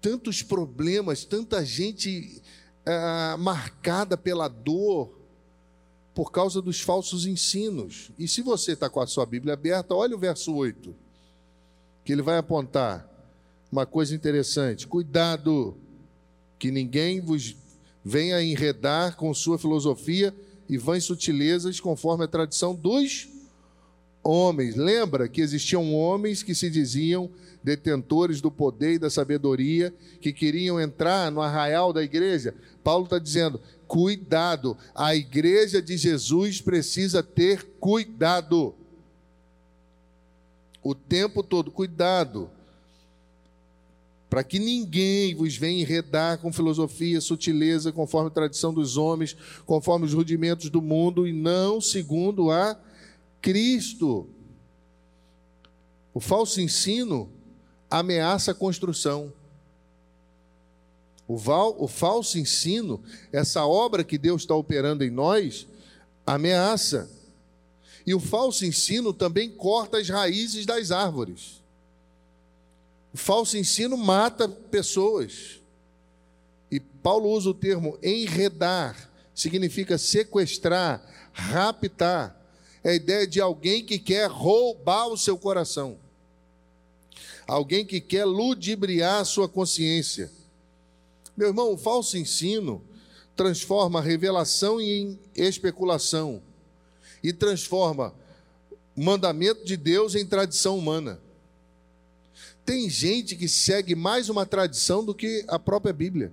tantos 0.00 0.42
problemas, 0.42 1.24
tanta 1.24 1.64
gente 1.64 2.40
é, 2.84 3.36
marcada 3.36 4.16
pela 4.16 4.46
dor 4.46 5.12
por 6.14 6.30
causa 6.30 6.62
dos 6.62 6.80
falsos 6.80 7.26
ensinos. 7.26 8.10
E 8.18 8.28
se 8.28 8.42
você 8.42 8.72
está 8.72 8.88
com 8.88 9.00
a 9.00 9.06
sua 9.06 9.26
Bíblia 9.26 9.54
aberta, 9.54 9.94
olha 9.94 10.14
o 10.14 10.18
verso 10.18 10.54
8, 10.54 10.94
que 12.06 12.12
ele 12.12 12.22
vai 12.22 12.38
apontar 12.38 13.04
uma 13.70 13.84
coisa 13.84 14.14
interessante: 14.14 14.86
cuidado, 14.86 15.76
que 16.56 16.70
ninguém 16.70 17.20
vos 17.20 17.56
venha 18.04 18.40
enredar 18.40 19.16
com 19.16 19.34
sua 19.34 19.58
filosofia 19.58 20.32
e 20.68 20.78
vãs 20.78 21.02
sutilezas, 21.02 21.80
conforme 21.80 22.24
a 22.24 22.28
tradição 22.28 22.76
dos 22.76 23.28
homens. 24.22 24.76
Lembra 24.76 25.28
que 25.28 25.40
existiam 25.40 25.92
homens 25.92 26.44
que 26.44 26.54
se 26.54 26.70
diziam 26.70 27.28
detentores 27.62 28.40
do 28.40 28.52
poder 28.52 28.94
e 28.94 28.98
da 29.00 29.10
sabedoria, 29.10 29.92
que 30.20 30.32
queriam 30.32 30.80
entrar 30.80 31.32
no 31.32 31.42
arraial 31.42 31.92
da 31.92 32.04
igreja. 32.04 32.54
Paulo 32.84 33.06
está 33.06 33.18
dizendo: 33.18 33.60
cuidado, 33.88 34.78
a 34.94 35.16
igreja 35.16 35.82
de 35.82 35.96
Jesus 35.96 36.60
precisa 36.60 37.20
ter 37.20 37.64
cuidado. 37.80 38.76
O 40.88 40.94
tempo 40.94 41.42
todo, 41.42 41.72
cuidado 41.72 42.48
para 44.30 44.44
que 44.44 44.56
ninguém 44.60 45.34
vos 45.34 45.56
venha 45.56 45.82
enredar 45.82 46.38
com 46.38 46.52
filosofia, 46.52 47.20
sutileza, 47.20 47.90
conforme 47.90 48.28
a 48.28 48.32
tradição 48.32 48.72
dos 48.72 48.96
homens, 48.96 49.36
conforme 49.66 50.06
os 50.06 50.12
rudimentos 50.12 50.70
do 50.70 50.80
mundo, 50.80 51.26
e 51.26 51.32
não 51.32 51.80
segundo 51.80 52.52
a 52.52 52.78
Cristo. 53.42 54.28
O 56.14 56.20
falso 56.20 56.60
ensino 56.60 57.32
ameaça 57.90 58.52
a 58.52 58.54
construção. 58.54 59.32
O, 61.26 61.36
val, 61.36 61.74
o 61.80 61.88
falso 61.88 62.38
ensino, 62.38 63.02
essa 63.32 63.66
obra 63.66 64.04
que 64.04 64.18
Deus 64.18 64.42
está 64.42 64.54
operando 64.54 65.02
em 65.02 65.10
nós, 65.10 65.66
ameaça. 66.24 67.10
E 68.06 68.14
o 68.14 68.20
falso 68.20 68.64
ensino 68.64 69.12
também 69.12 69.50
corta 69.50 69.98
as 69.98 70.08
raízes 70.08 70.64
das 70.64 70.92
árvores. 70.92 71.60
O 73.12 73.16
falso 73.16 73.56
ensino 73.56 73.96
mata 73.96 74.48
pessoas. 74.48 75.60
E 76.70 76.78
Paulo 76.78 77.30
usa 77.30 77.50
o 77.50 77.54
termo 77.54 77.98
enredar, 78.00 79.10
significa 79.34 79.98
sequestrar, 79.98 81.02
raptar. 81.32 82.40
É 82.84 82.90
a 82.90 82.94
ideia 82.94 83.26
de 83.26 83.40
alguém 83.40 83.84
que 83.84 83.98
quer 83.98 84.30
roubar 84.30 85.08
o 85.08 85.18
seu 85.18 85.36
coração. 85.36 85.98
Alguém 87.44 87.84
que 87.84 88.00
quer 88.00 88.24
ludibriar 88.24 89.20
a 89.20 89.24
sua 89.24 89.48
consciência. 89.48 90.30
Meu 91.36 91.48
irmão, 91.48 91.72
o 91.72 91.76
falso 91.76 92.16
ensino 92.16 92.84
transforma 93.34 93.98
a 93.98 94.02
revelação 94.02 94.80
em 94.80 95.18
especulação 95.34 96.40
e 97.28 97.32
transforma 97.32 98.14
o 98.96 99.02
mandamento 99.02 99.64
de 99.64 99.76
Deus 99.76 100.14
em 100.14 100.24
tradição 100.24 100.78
humana. 100.78 101.20
Tem 102.64 102.88
gente 102.88 103.34
que 103.34 103.48
segue 103.48 103.96
mais 103.96 104.28
uma 104.28 104.46
tradição 104.46 105.04
do 105.04 105.12
que 105.12 105.44
a 105.48 105.58
própria 105.58 105.92
Bíblia. 105.92 106.32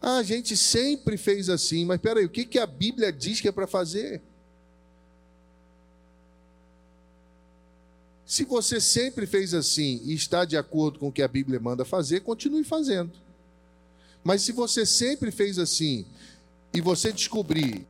Ah, 0.00 0.16
a 0.16 0.22
gente 0.22 0.56
sempre 0.56 1.18
fez 1.18 1.50
assim, 1.50 1.84
mas 1.84 2.00
peraí, 2.00 2.24
o 2.24 2.30
que, 2.30 2.46
que 2.46 2.58
a 2.58 2.66
Bíblia 2.66 3.12
diz 3.12 3.38
que 3.38 3.48
é 3.48 3.52
para 3.52 3.66
fazer? 3.66 4.22
Se 8.24 8.44
você 8.44 8.80
sempre 8.80 9.26
fez 9.26 9.52
assim 9.52 10.00
e 10.04 10.14
está 10.14 10.46
de 10.46 10.56
acordo 10.56 10.98
com 10.98 11.08
o 11.08 11.12
que 11.12 11.20
a 11.20 11.28
Bíblia 11.28 11.60
manda 11.60 11.84
fazer, 11.84 12.20
continue 12.20 12.64
fazendo. 12.64 13.12
Mas 14.24 14.40
se 14.40 14.52
você 14.52 14.86
sempre 14.86 15.30
fez 15.30 15.58
assim 15.58 16.06
e 16.72 16.80
você 16.80 17.12
descobrir 17.12 17.86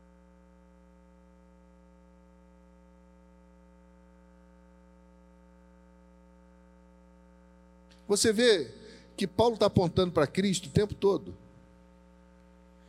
Você 8.11 8.33
vê 8.33 8.68
que 9.16 9.25
Paulo 9.25 9.55
está 9.55 9.66
apontando 9.66 10.11
para 10.11 10.27
Cristo 10.27 10.66
o 10.66 10.73
tempo 10.73 10.94
todo. 10.94 11.33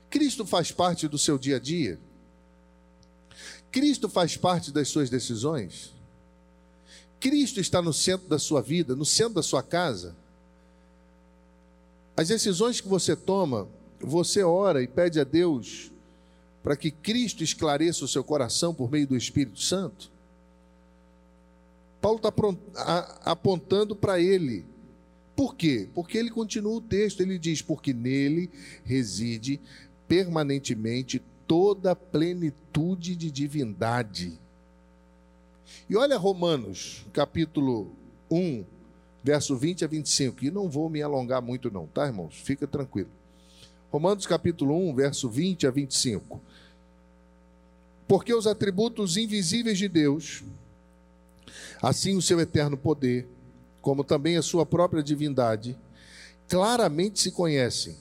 Cristo 0.09 0.47
faz 0.47 0.71
parte 0.71 1.07
do 1.07 1.15
seu 1.15 1.37
dia 1.37 1.57
a 1.57 1.59
dia. 1.59 1.99
Cristo 3.71 4.09
faz 4.09 4.35
parte 4.35 4.71
das 4.71 4.87
suas 4.87 5.11
decisões. 5.11 5.93
Cristo 7.19 7.59
está 7.59 7.83
no 7.83 7.93
centro 7.93 8.27
da 8.27 8.39
sua 8.39 8.63
vida, 8.63 8.95
no 8.95 9.05
centro 9.05 9.35
da 9.35 9.43
sua 9.43 9.61
casa. 9.61 10.15
As 12.17 12.29
decisões 12.29 12.81
que 12.81 12.87
você 12.87 13.15
toma, 13.15 13.67
você 13.99 14.41
ora 14.41 14.81
e 14.81 14.87
pede 14.87 15.19
a 15.19 15.23
Deus 15.23 15.91
para 16.63 16.75
que 16.75 16.89
Cristo 16.89 17.43
esclareça 17.43 18.03
o 18.03 18.07
seu 18.07 18.23
coração 18.23 18.73
por 18.73 18.89
meio 18.89 19.05
do 19.05 19.15
Espírito 19.15 19.61
Santo. 19.61 20.09
Paulo 22.01 22.17
está 22.17 22.33
apontando 23.23 23.95
para 23.95 24.19
ele 24.19 24.70
por 25.35 25.55
quê? 25.55 25.89
Porque 25.93 26.17
ele 26.17 26.29
continua 26.29 26.73
o 26.73 26.81
texto, 26.81 27.21
ele 27.21 27.39
diz: 27.39 27.61
porque 27.61 27.93
nele 27.93 28.49
reside 28.83 29.59
permanentemente 30.07 31.21
toda 31.47 31.91
a 31.91 31.95
plenitude 31.95 33.15
de 33.15 33.31
divindade. 33.31 34.39
E 35.89 35.95
olha 35.95 36.17
Romanos, 36.17 37.05
capítulo 37.13 37.91
1, 38.29 38.63
verso 39.23 39.55
20 39.55 39.85
a 39.85 39.87
25, 39.87 40.45
e 40.45 40.51
não 40.51 40.69
vou 40.69 40.89
me 40.89 41.01
alongar 41.01 41.41
muito 41.41 41.71
não, 41.71 41.87
tá, 41.87 42.05
irmãos? 42.05 42.35
Fica 42.35 42.67
tranquilo. 42.67 43.09
Romanos 43.91 44.25
capítulo 44.25 44.75
1, 44.89 44.95
verso 44.95 45.29
20 45.29 45.67
a 45.67 45.71
25. 45.71 46.41
Porque 48.07 48.33
os 48.33 48.47
atributos 48.47 49.17
invisíveis 49.17 49.77
de 49.77 49.87
Deus, 49.87 50.43
assim 51.81 52.15
o 52.15 52.21
seu 52.21 52.39
eterno 52.39 52.77
poder, 52.77 53.27
como 53.81 54.03
também 54.03 54.37
a 54.37 54.41
sua 54.41 54.65
própria 54.65 55.01
divindade, 55.01 55.77
claramente 56.47 57.19
se 57.19 57.31
conhecem 57.31 57.97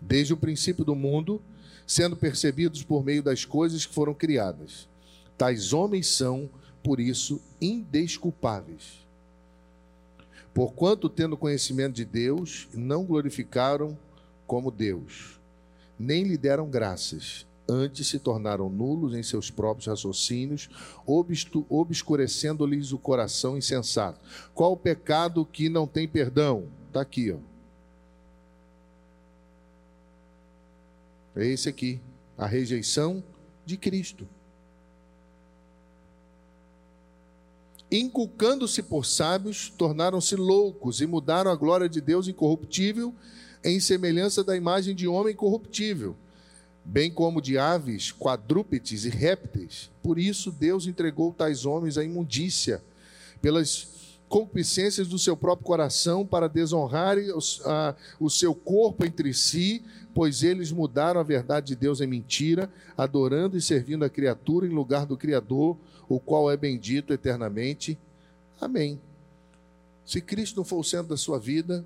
desde 0.00 0.32
o 0.32 0.36
princípio 0.36 0.84
do 0.84 0.94
mundo, 0.94 1.42
sendo 1.86 2.16
percebidos 2.16 2.82
por 2.82 3.04
meio 3.04 3.22
das 3.22 3.44
coisas 3.44 3.84
que 3.84 3.94
foram 3.94 4.14
criadas. 4.14 4.88
Tais 5.36 5.72
homens 5.72 6.06
são, 6.06 6.48
por 6.82 7.00
isso, 7.00 7.40
indesculpáveis. 7.60 9.04
Porquanto, 10.52 11.08
tendo 11.08 11.36
conhecimento 11.36 11.94
de 11.94 12.04
Deus, 12.04 12.68
não 12.72 13.04
glorificaram 13.04 13.98
como 14.46 14.70
Deus, 14.70 15.40
nem 15.98 16.22
lhe 16.22 16.36
deram 16.36 16.68
graças, 16.68 17.46
antes 17.68 18.08
se 18.08 18.18
tornaram 18.18 18.68
nulos 18.68 19.14
em 19.14 19.22
seus 19.22 19.50
próprios 19.50 19.86
raciocínios, 19.86 20.68
obscurecendo-lhes 21.68 22.92
o 22.92 22.98
coração 22.98 23.56
insensato. 23.56 24.20
Qual 24.54 24.72
o 24.72 24.76
pecado 24.76 25.44
que 25.44 25.68
não 25.68 25.86
tem 25.86 26.06
perdão? 26.06 26.68
Está 26.88 27.00
aqui, 27.00 27.32
ó. 27.32 27.38
É 31.36 31.46
esse 31.46 31.68
aqui, 31.68 32.00
a 32.38 32.46
rejeição 32.46 33.24
de 33.66 33.76
Cristo. 33.76 34.28
Inculcando-se 37.90 38.82
por 38.82 39.04
sábios, 39.04 39.68
tornaram-se 39.70 40.36
loucos 40.36 41.00
e 41.00 41.06
mudaram 41.06 41.50
a 41.50 41.56
glória 41.56 41.88
de 41.88 42.00
Deus 42.00 42.28
incorruptível 42.28 43.14
em 43.64 43.80
semelhança 43.80 44.44
da 44.44 44.56
imagem 44.56 44.94
de 44.94 45.08
homem 45.08 45.34
corruptível 45.34 46.16
bem 46.84 47.10
como 47.10 47.40
de 47.40 47.56
aves, 47.56 48.12
quadrúpedes 48.12 49.04
e 49.04 49.08
répteis. 49.08 49.90
Por 50.02 50.18
isso 50.18 50.52
Deus 50.52 50.86
entregou 50.86 51.32
tais 51.32 51.64
homens 51.64 51.96
à 51.96 52.04
imundícia, 52.04 52.82
pelas 53.40 54.18
concupiscências 54.28 55.06
do 55.06 55.18
seu 55.18 55.36
próprio 55.36 55.66
coração, 55.66 56.26
para 56.26 56.48
desonrarem 56.48 57.28
o 58.18 58.30
seu 58.30 58.54
corpo 58.54 59.04
entre 59.04 59.32
si, 59.32 59.82
pois 60.14 60.42
eles 60.42 60.72
mudaram 60.72 61.20
a 61.20 61.24
verdade 61.24 61.68
de 61.68 61.76
Deus 61.76 62.00
em 62.00 62.06
mentira, 62.06 62.70
adorando 62.96 63.56
e 63.56 63.62
servindo 63.62 64.04
a 64.04 64.10
criatura 64.10 64.66
em 64.66 64.70
lugar 64.70 65.06
do 65.06 65.16
Criador, 65.16 65.76
o 66.08 66.18
qual 66.20 66.50
é 66.50 66.56
bendito 66.56 67.12
eternamente. 67.12 67.98
Amém. 68.60 69.00
Se 70.04 70.20
Cristo 70.20 70.56
não 70.56 70.64
for 70.64 70.78
o 70.78 70.84
centro 70.84 71.08
da 71.08 71.16
sua 71.16 71.38
vida, 71.38 71.84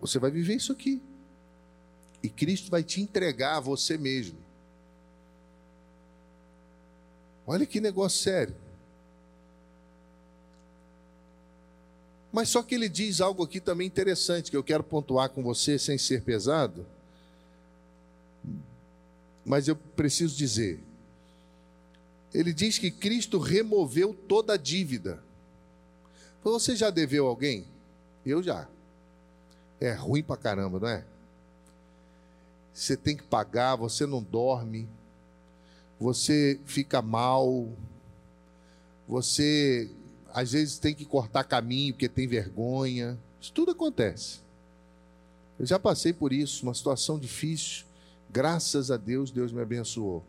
você 0.00 0.18
vai 0.18 0.30
viver 0.30 0.54
isso 0.54 0.72
aqui. 0.72 1.02
E 2.22 2.28
Cristo 2.28 2.70
vai 2.70 2.82
te 2.82 3.00
entregar 3.00 3.56
a 3.56 3.60
você 3.60 3.96
mesmo. 3.96 4.38
Olha 7.46 7.64
que 7.64 7.80
negócio 7.80 8.20
sério. 8.20 8.54
Mas 12.32 12.48
só 12.48 12.62
que 12.62 12.74
ele 12.74 12.88
diz 12.88 13.20
algo 13.20 13.44
aqui 13.44 13.60
também 13.60 13.86
interessante 13.86 14.50
que 14.50 14.56
eu 14.56 14.64
quero 14.64 14.82
pontuar 14.82 15.30
com 15.30 15.42
você 15.42 15.78
sem 15.78 15.96
ser 15.96 16.22
pesado. 16.22 16.84
Mas 19.44 19.68
eu 19.68 19.76
preciso 19.76 20.36
dizer. 20.36 20.80
Ele 22.34 22.52
diz 22.52 22.78
que 22.78 22.90
Cristo 22.90 23.38
removeu 23.38 24.12
toda 24.12 24.54
a 24.54 24.56
dívida. 24.58 25.22
Você 26.44 26.76
já 26.76 26.90
deveu 26.90 27.26
alguém? 27.26 27.64
Eu 28.24 28.42
já. 28.42 28.68
é 29.80 29.92
ruim 29.92 30.22
pra 30.22 30.36
caramba, 30.36 30.78
não 30.78 30.88
é? 30.88 31.04
Você 32.76 32.94
tem 32.94 33.16
que 33.16 33.22
pagar, 33.22 33.74
você 33.74 34.04
não 34.04 34.22
dorme, 34.22 34.86
você 35.98 36.60
fica 36.66 37.00
mal, 37.00 37.70
você 39.08 39.90
às 40.34 40.52
vezes 40.52 40.78
tem 40.78 40.94
que 40.94 41.06
cortar 41.06 41.44
caminho 41.44 41.94
porque 41.94 42.06
tem 42.06 42.28
vergonha. 42.28 43.18
Isso 43.40 43.50
tudo 43.50 43.70
acontece. 43.70 44.40
Eu 45.58 45.64
já 45.64 45.78
passei 45.78 46.12
por 46.12 46.34
isso, 46.34 46.64
uma 46.64 46.74
situação 46.74 47.18
difícil. 47.18 47.86
Graças 48.28 48.90
a 48.90 48.98
Deus, 48.98 49.30
Deus 49.30 49.52
me 49.52 49.62
abençoou. 49.62 50.22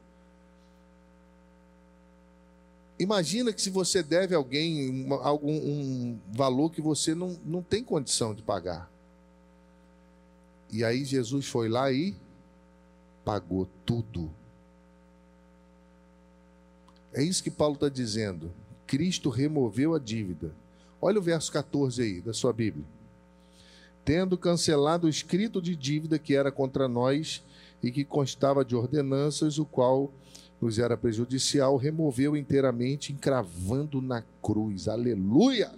Imagina 2.97 3.51
que 3.51 3.61
se 3.61 3.69
você 3.69 4.01
deve 4.01 4.33
alguém 4.33 5.05
algum 5.21 5.51
um 5.51 6.19
valor 6.31 6.71
que 6.71 6.79
você 6.79 7.13
não, 7.13 7.37
não 7.43 7.61
tem 7.61 7.83
condição 7.83 8.33
de 8.33 8.41
pagar. 8.41 8.89
E 10.71 10.81
aí 10.85 11.03
Jesus 11.03 11.45
foi 11.45 11.67
lá 11.67 11.91
e 11.91 12.15
pagou 13.27 13.67
tudo. 13.85 14.31
É 17.13 17.21
isso 17.21 17.43
que 17.43 17.51
Paulo 17.51 17.73
está 17.73 17.89
dizendo. 17.89 18.53
Cristo 18.85 19.29
removeu 19.29 19.93
a 19.93 19.99
dívida. 19.99 20.53
Olha 21.01 21.19
o 21.19 21.21
verso 21.21 21.51
14 21.51 22.01
aí 22.01 22.21
da 22.21 22.31
sua 22.31 22.53
Bíblia. 22.53 22.85
Tendo 24.05 24.37
cancelado 24.37 25.07
o 25.07 25.09
escrito 25.09 25.61
de 25.61 25.75
dívida 25.75 26.17
que 26.17 26.35
era 26.35 26.53
contra 26.53 26.87
nós 26.87 27.43
e 27.83 27.91
que 27.91 28.05
constava 28.05 28.63
de 28.63 28.77
ordenanças, 28.77 29.59
o 29.59 29.65
qual 29.65 30.09
nos 30.61 30.79
era 30.79 30.95
prejudicial, 30.95 31.75
removeu 31.75 32.37
inteiramente, 32.37 33.11
encravando 33.11 34.01
na 34.01 34.23
cruz. 34.41 34.87
Aleluia! 34.87 35.69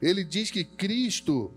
Ele 0.00 0.24
diz 0.24 0.50
que 0.50 0.64
Cristo 0.64 1.50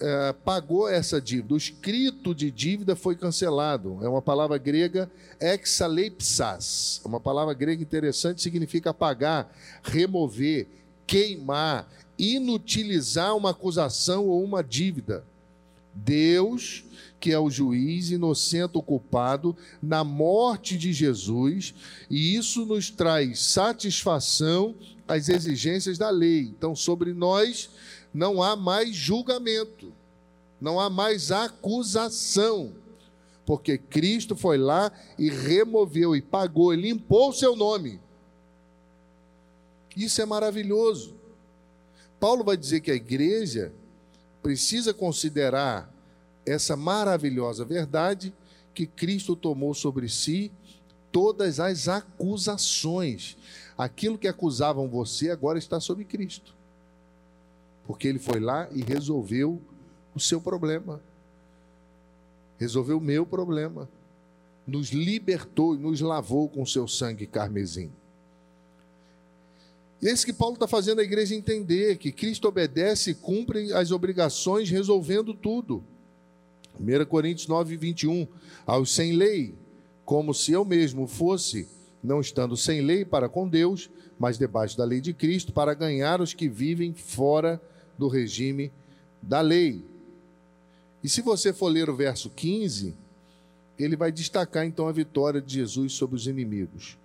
é, 0.00 0.32
pagou 0.32 0.88
essa 0.88 1.20
dívida. 1.20 1.54
O 1.54 1.56
escrito 1.56 2.34
de 2.34 2.50
dívida 2.50 2.96
foi 2.96 3.16
cancelado. 3.16 3.98
É 4.02 4.08
uma 4.08 4.22
palavra 4.22 4.58
grega 4.58 5.10
exalepsas. 5.40 7.00
É 7.04 7.08
uma 7.08 7.20
palavra 7.20 7.54
grega 7.54 7.82
interessante, 7.82 8.42
significa 8.42 8.90
apagar, 8.90 9.50
remover, 9.82 10.66
queimar, 11.06 11.88
inutilizar 12.18 13.36
uma 13.36 13.50
acusação 13.50 14.26
ou 14.26 14.42
uma 14.42 14.62
dívida. 14.62 15.24
Deus 15.94 16.84
que 17.24 17.32
é 17.32 17.38
o 17.38 17.48
juiz 17.48 18.10
inocente 18.10 18.76
o 18.76 18.82
culpado 18.82 19.56
na 19.82 20.04
morte 20.04 20.76
de 20.76 20.92
Jesus, 20.92 21.72
e 22.10 22.36
isso 22.36 22.66
nos 22.66 22.90
traz 22.90 23.40
satisfação 23.40 24.74
às 25.08 25.30
exigências 25.30 25.96
da 25.96 26.10
lei. 26.10 26.42
Então, 26.42 26.76
sobre 26.76 27.14
nós 27.14 27.70
não 28.14 28.40
há 28.40 28.54
mais 28.54 28.94
julgamento, 28.94 29.92
não 30.60 30.78
há 30.78 30.88
mais 30.88 31.32
acusação, 31.32 32.72
porque 33.44 33.76
Cristo 33.76 34.36
foi 34.36 34.56
lá 34.56 34.92
e 35.18 35.28
removeu 35.28 36.14
e 36.14 36.22
pagou, 36.22 36.72
e 36.72 36.76
limpou 36.76 37.30
o 37.30 37.34
seu 37.34 37.56
nome. 37.56 38.00
Isso 39.96 40.22
é 40.22 40.24
maravilhoso. 40.24 41.14
Paulo 42.20 42.44
vai 42.44 42.56
dizer 42.56 42.80
que 42.80 42.90
a 42.90 42.94
igreja 42.94 43.72
precisa 44.42 44.94
considerar 44.94 45.92
essa 46.46 46.76
maravilhosa 46.76 47.64
verdade 47.64 48.32
que 48.72 48.86
Cristo 48.86 49.34
tomou 49.34 49.74
sobre 49.74 50.08
si 50.08 50.52
todas 51.10 51.60
as 51.60 51.88
acusações. 51.88 53.36
Aquilo 53.76 54.18
que 54.18 54.28
acusavam 54.28 54.88
você 54.88 55.30
agora 55.30 55.58
está 55.58 55.80
sobre 55.80 56.04
Cristo. 56.04 56.54
Porque 57.86 58.08
ele 58.08 58.18
foi 58.18 58.40
lá 58.40 58.68
e 58.72 58.82
resolveu 58.82 59.60
o 60.14 60.20
seu 60.20 60.40
problema. 60.40 61.00
Resolveu 62.58 62.98
o 62.98 63.00
meu 63.00 63.26
problema. 63.26 63.88
Nos 64.66 64.90
libertou 64.90 65.74
e 65.74 65.78
nos 65.78 66.00
lavou 66.00 66.48
com 66.48 66.64
seu 66.64 66.88
sangue 66.88 67.26
carmesim. 67.26 67.90
E 70.00 70.08
é 70.08 70.12
isso 70.12 70.26
que 70.26 70.32
Paulo 70.32 70.54
está 70.54 70.66
fazendo 70.66 71.00
a 71.00 71.04
igreja 71.04 71.34
entender: 71.34 71.96
que 71.96 72.12
Cristo 72.12 72.48
obedece 72.48 73.10
e 73.10 73.14
cumpre 73.14 73.72
as 73.72 73.90
obrigações, 73.90 74.70
resolvendo 74.70 75.34
tudo. 75.34 75.82
1 76.78 77.04
Coríntios 77.06 77.48
9, 77.48 77.76
21. 77.76 78.26
Aos 78.66 78.94
sem 78.94 79.12
lei, 79.12 79.54
como 80.04 80.34
se 80.34 80.52
eu 80.52 80.64
mesmo 80.64 81.06
fosse, 81.06 81.68
não 82.02 82.20
estando 82.20 82.56
sem 82.56 82.80
lei 82.80 83.04
para 83.04 83.28
com 83.28 83.48
Deus, 83.48 83.88
mas 84.18 84.38
debaixo 84.38 84.76
da 84.76 84.84
lei 84.84 85.00
de 85.00 85.14
Cristo, 85.14 85.52
para 85.52 85.74
ganhar 85.74 86.20
os 86.20 86.34
que 86.34 86.48
vivem 86.48 86.92
fora 86.94 87.60
do 87.98 88.08
regime 88.08 88.72
da 89.22 89.40
lei. 89.40 89.84
E 91.02 91.08
se 91.08 91.20
você 91.20 91.52
for 91.52 91.68
ler 91.68 91.88
o 91.88 91.96
verso 91.96 92.30
15, 92.30 92.94
ele 93.78 93.96
vai 93.96 94.10
destacar 94.10 94.64
então 94.64 94.88
a 94.88 94.92
vitória 94.92 95.40
de 95.40 95.54
Jesus 95.54 95.92
sobre 95.92 96.16
os 96.16 96.26
inimigos. 96.26 96.96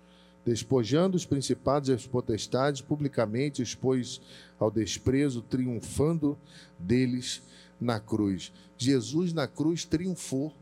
Despojando 0.44 1.16
os 1.16 1.26
principados 1.26 1.88
e 1.88 1.92
as 1.92 2.06
potestades, 2.06 2.80
publicamente 2.80 3.60
expôs 3.60 4.20
ao 4.58 4.70
desprezo, 4.70 5.42
triunfando 5.42 6.38
deles 6.78 7.42
na 7.80 8.00
cruz. 8.00 8.52
Jesus 8.78 9.32
na 9.32 9.46
cruz 9.46 9.84
triunfou 9.84 10.54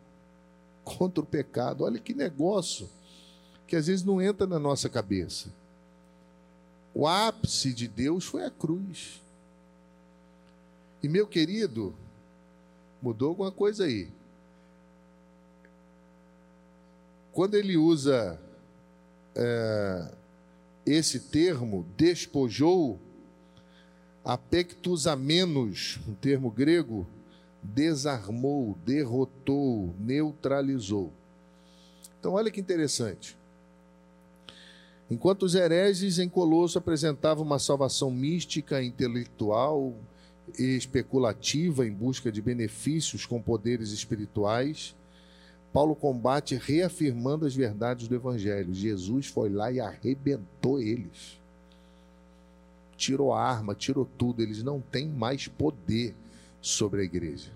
contra 0.83 1.23
o 1.23 1.27
pecado. 1.27 1.85
Olha 1.85 2.01
que 2.01 2.15
negócio 2.15 2.89
que 3.67 3.77
às 3.77 3.87
vezes 3.87 4.05
não 4.05 4.21
entra 4.21 4.47
na 4.47 4.59
nossa 4.59 4.89
cabeça. 4.89 5.53
O 6.95 7.07
ápice 7.07 7.73
de 7.73 7.87
Deus 7.87 8.25
foi 8.25 8.45
a 8.45 8.51
cruz. 8.51 9.21
E 11.03 11.09
meu 11.09 11.27
querido, 11.27 11.95
mudou 13.01 13.29
alguma 13.29 13.53
coisa 13.53 13.85
aí. 13.85 14.09
Quando 17.33 17.55
ele 17.55 17.77
usa 17.77 18.41
é, 19.37 20.13
esse 20.85 21.21
termo, 21.21 21.87
despojou, 21.97 22.99
menos, 25.17 26.01
um 26.09 26.15
termo 26.15 26.51
grego, 26.51 27.07
desarmou, 27.63 28.77
derrotou, 28.85 29.95
neutralizou. 30.01 31.13
Então, 32.19 32.33
olha 32.33 32.51
que 32.51 32.61
interessante. 32.61 33.37
Enquanto 35.11 35.45
os 35.45 35.55
hereges 35.55 36.19
em 36.19 36.29
Colosso 36.29 36.77
apresentavam 36.77 37.45
uma 37.45 37.59
salvação 37.59 38.11
mística, 38.11 38.83
intelectual 38.83 39.95
especulativa 40.59 41.87
em 41.87 41.93
busca 41.93 42.31
de 42.31 42.41
benefícios 42.41 43.27
com 43.27 43.41
poderes 43.41 43.91
espirituais, 43.91 44.95
Paulo 45.73 45.95
combate 45.95 46.57
reafirmando 46.57 47.47
as 47.47 47.55
verdades 47.55 48.09
do 48.09 48.15
Evangelho. 48.15 48.73
Jesus 48.73 49.27
foi 49.27 49.49
lá 49.51 49.71
e 49.71 49.81
arrebentou 49.81 50.81
eles 50.81 51.39
tirou 52.99 53.33
a 53.33 53.41
arma, 53.41 53.75
tirou 53.75 54.07
tudo, 54.19 54.43
eles 54.43 54.63
não 54.63 54.81
têm 54.81 55.09
mais 55.09 55.47
poder 55.47 56.15
sobre 56.61 57.01
a 57.01 57.05
igreja. 57.05 57.53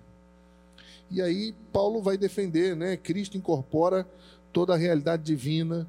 E 1.10 1.20
aí 1.20 1.52
Paulo 1.72 2.00
vai 2.00 2.16
defender, 2.16 2.76
né? 2.76 2.96
Cristo 2.96 3.36
incorpora 3.36 4.08
toda 4.52 4.72
a 4.72 4.76
realidade 4.76 5.24
divina, 5.24 5.86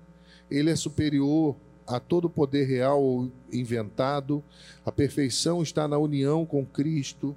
ele 0.50 0.72
é 0.72 0.76
superior 0.76 1.56
a 1.88 2.00
todo 2.00 2.30
poder 2.30 2.66
real 2.66 3.02
ou 3.02 3.32
inventado, 3.52 4.44
a 4.86 4.92
perfeição 4.92 5.62
está 5.62 5.88
na 5.88 5.98
união 5.98 6.46
com 6.46 6.66
Cristo. 6.66 7.36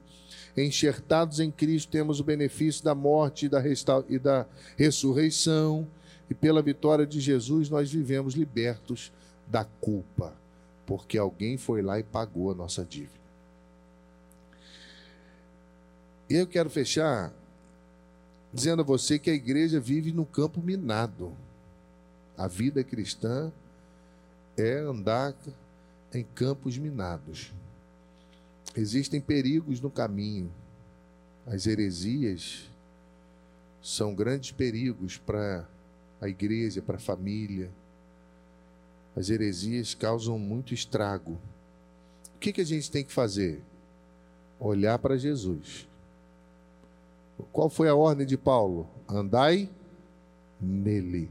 Enxertados 0.57 1.41
em 1.41 1.51
Cristo, 1.51 1.91
temos 1.91 2.21
o 2.21 2.25
benefício 2.25 2.85
da 2.85 2.95
morte 2.95 3.47
e 3.47 3.49
da, 3.49 3.63
e 4.09 4.19
da 4.19 4.47
ressurreição, 4.77 5.87
e 6.31 6.35
pela 6.35 6.63
vitória 6.63 7.07
de 7.07 7.21
Jesus, 7.21 7.69
nós 7.69 7.91
vivemos 7.91 8.35
libertos 8.35 9.13
da 9.47 9.65
culpa 9.65 10.35
porque 10.87 11.19
alguém 11.19 11.59
foi 11.59 11.83
lá 11.83 11.99
e 11.99 12.05
pagou 12.05 12.53
a 12.53 12.55
nossa 12.55 12.85
dívida. 12.85 13.11
E 16.31 16.35
eu 16.37 16.47
quero 16.47 16.71
fechar 16.71 17.33
dizendo 18.53 18.81
a 18.81 18.85
você 18.85 19.19
que 19.19 19.29
a 19.29 19.35
igreja 19.35 19.81
vive 19.81 20.13
no 20.13 20.25
campo 20.25 20.63
minado. 20.63 21.33
A 22.39 22.47
vida 22.47 22.85
cristã 22.85 23.53
é 24.57 24.79
andar 24.79 25.35
em 26.13 26.25
campos 26.35 26.79
minados. 26.79 27.53
Existem 28.77 29.21
perigos 29.21 29.81
no 29.81 29.91
caminho. 29.91 30.53
As 31.47 31.67
heresias 31.67 32.71
são 33.83 34.15
grandes 34.15 34.51
perigos 34.51 35.19
para 35.19 35.67
a 36.21 36.29
igreja, 36.29 36.83
para 36.83 36.97
a 36.97 37.01
família 37.01 37.71
as 39.17 39.31
heresias 39.31 39.95
causam 39.95 40.39
muito 40.39 40.75
estrago. 40.75 41.39
O 42.35 42.39
que, 42.39 42.53
que 42.53 42.61
a 42.61 42.65
gente 42.65 42.91
tem 42.91 43.03
que 43.03 43.13
fazer? 43.13 43.63
Olhar 44.61 44.99
para 44.99 45.17
Jesus. 45.17 45.89
Qual 47.51 47.71
foi 47.71 47.89
a 47.89 47.95
ordem 47.95 48.27
de 48.27 48.37
Paulo? 48.37 48.87
Andai 49.09 49.71
nele. 50.61 51.31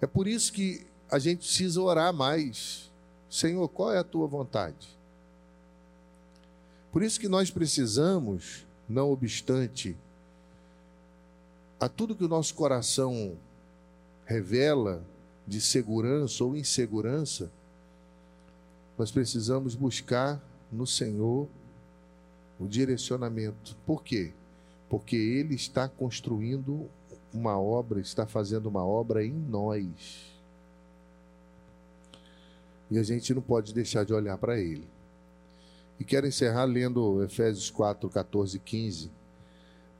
É 0.00 0.06
por 0.06 0.28
isso 0.28 0.52
que 0.52 0.86
a 1.10 1.18
gente 1.18 1.38
precisa 1.38 1.80
orar 1.80 2.12
mais. 2.12 2.90
Senhor, 3.28 3.68
qual 3.68 3.92
é 3.92 3.98
a 3.98 4.04
tua 4.04 4.26
vontade? 4.26 4.88
Por 6.92 7.02
isso 7.02 7.20
que 7.20 7.28
nós 7.28 7.50
precisamos, 7.50 8.66
não 8.88 9.10
obstante 9.10 9.96
a 11.78 11.88
tudo 11.88 12.14
que 12.14 12.24
o 12.24 12.28
nosso 12.28 12.54
coração 12.54 13.36
revela 14.26 15.02
de 15.46 15.60
segurança 15.60 16.44
ou 16.44 16.54
insegurança, 16.54 17.50
nós 18.98 19.10
precisamos 19.10 19.74
buscar 19.74 20.40
no 20.70 20.86
Senhor 20.86 21.48
o 22.58 22.66
direcionamento. 22.66 23.74
Por 23.86 24.04
quê? 24.04 24.32
Porque 24.90 25.16
Ele 25.16 25.54
está 25.54 25.88
construindo 25.88 26.86
uma 27.32 27.58
obra, 27.58 28.00
está 28.00 28.26
fazendo 28.26 28.66
uma 28.66 28.84
obra 28.84 29.24
em 29.24 29.32
nós. 29.32 30.29
E 32.90 32.98
a 32.98 33.02
gente 33.02 33.32
não 33.32 33.40
pode 33.40 33.72
deixar 33.72 34.04
de 34.04 34.12
olhar 34.12 34.36
para 34.36 34.58
Ele. 34.58 34.88
E 35.98 36.04
quero 36.04 36.26
encerrar 36.26 36.64
lendo 36.64 37.22
Efésios 37.22 37.70
4, 37.70 38.08
14 38.08 38.56
e 38.56 38.60
15, 38.60 39.10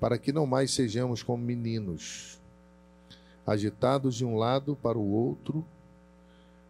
para 0.00 0.18
que 0.18 0.32
não 0.32 0.46
mais 0.46 0.72
sejamos 0.72 1.22
como 1.22 1.44
meninos, 1.44 2.40
agitados 3.46 4.14
de 4.14 4.24
um 4.24 4.36
lado 4.36 4.76
para 4.82 4.98
o 4.98 5.10
outro 5.12 5.64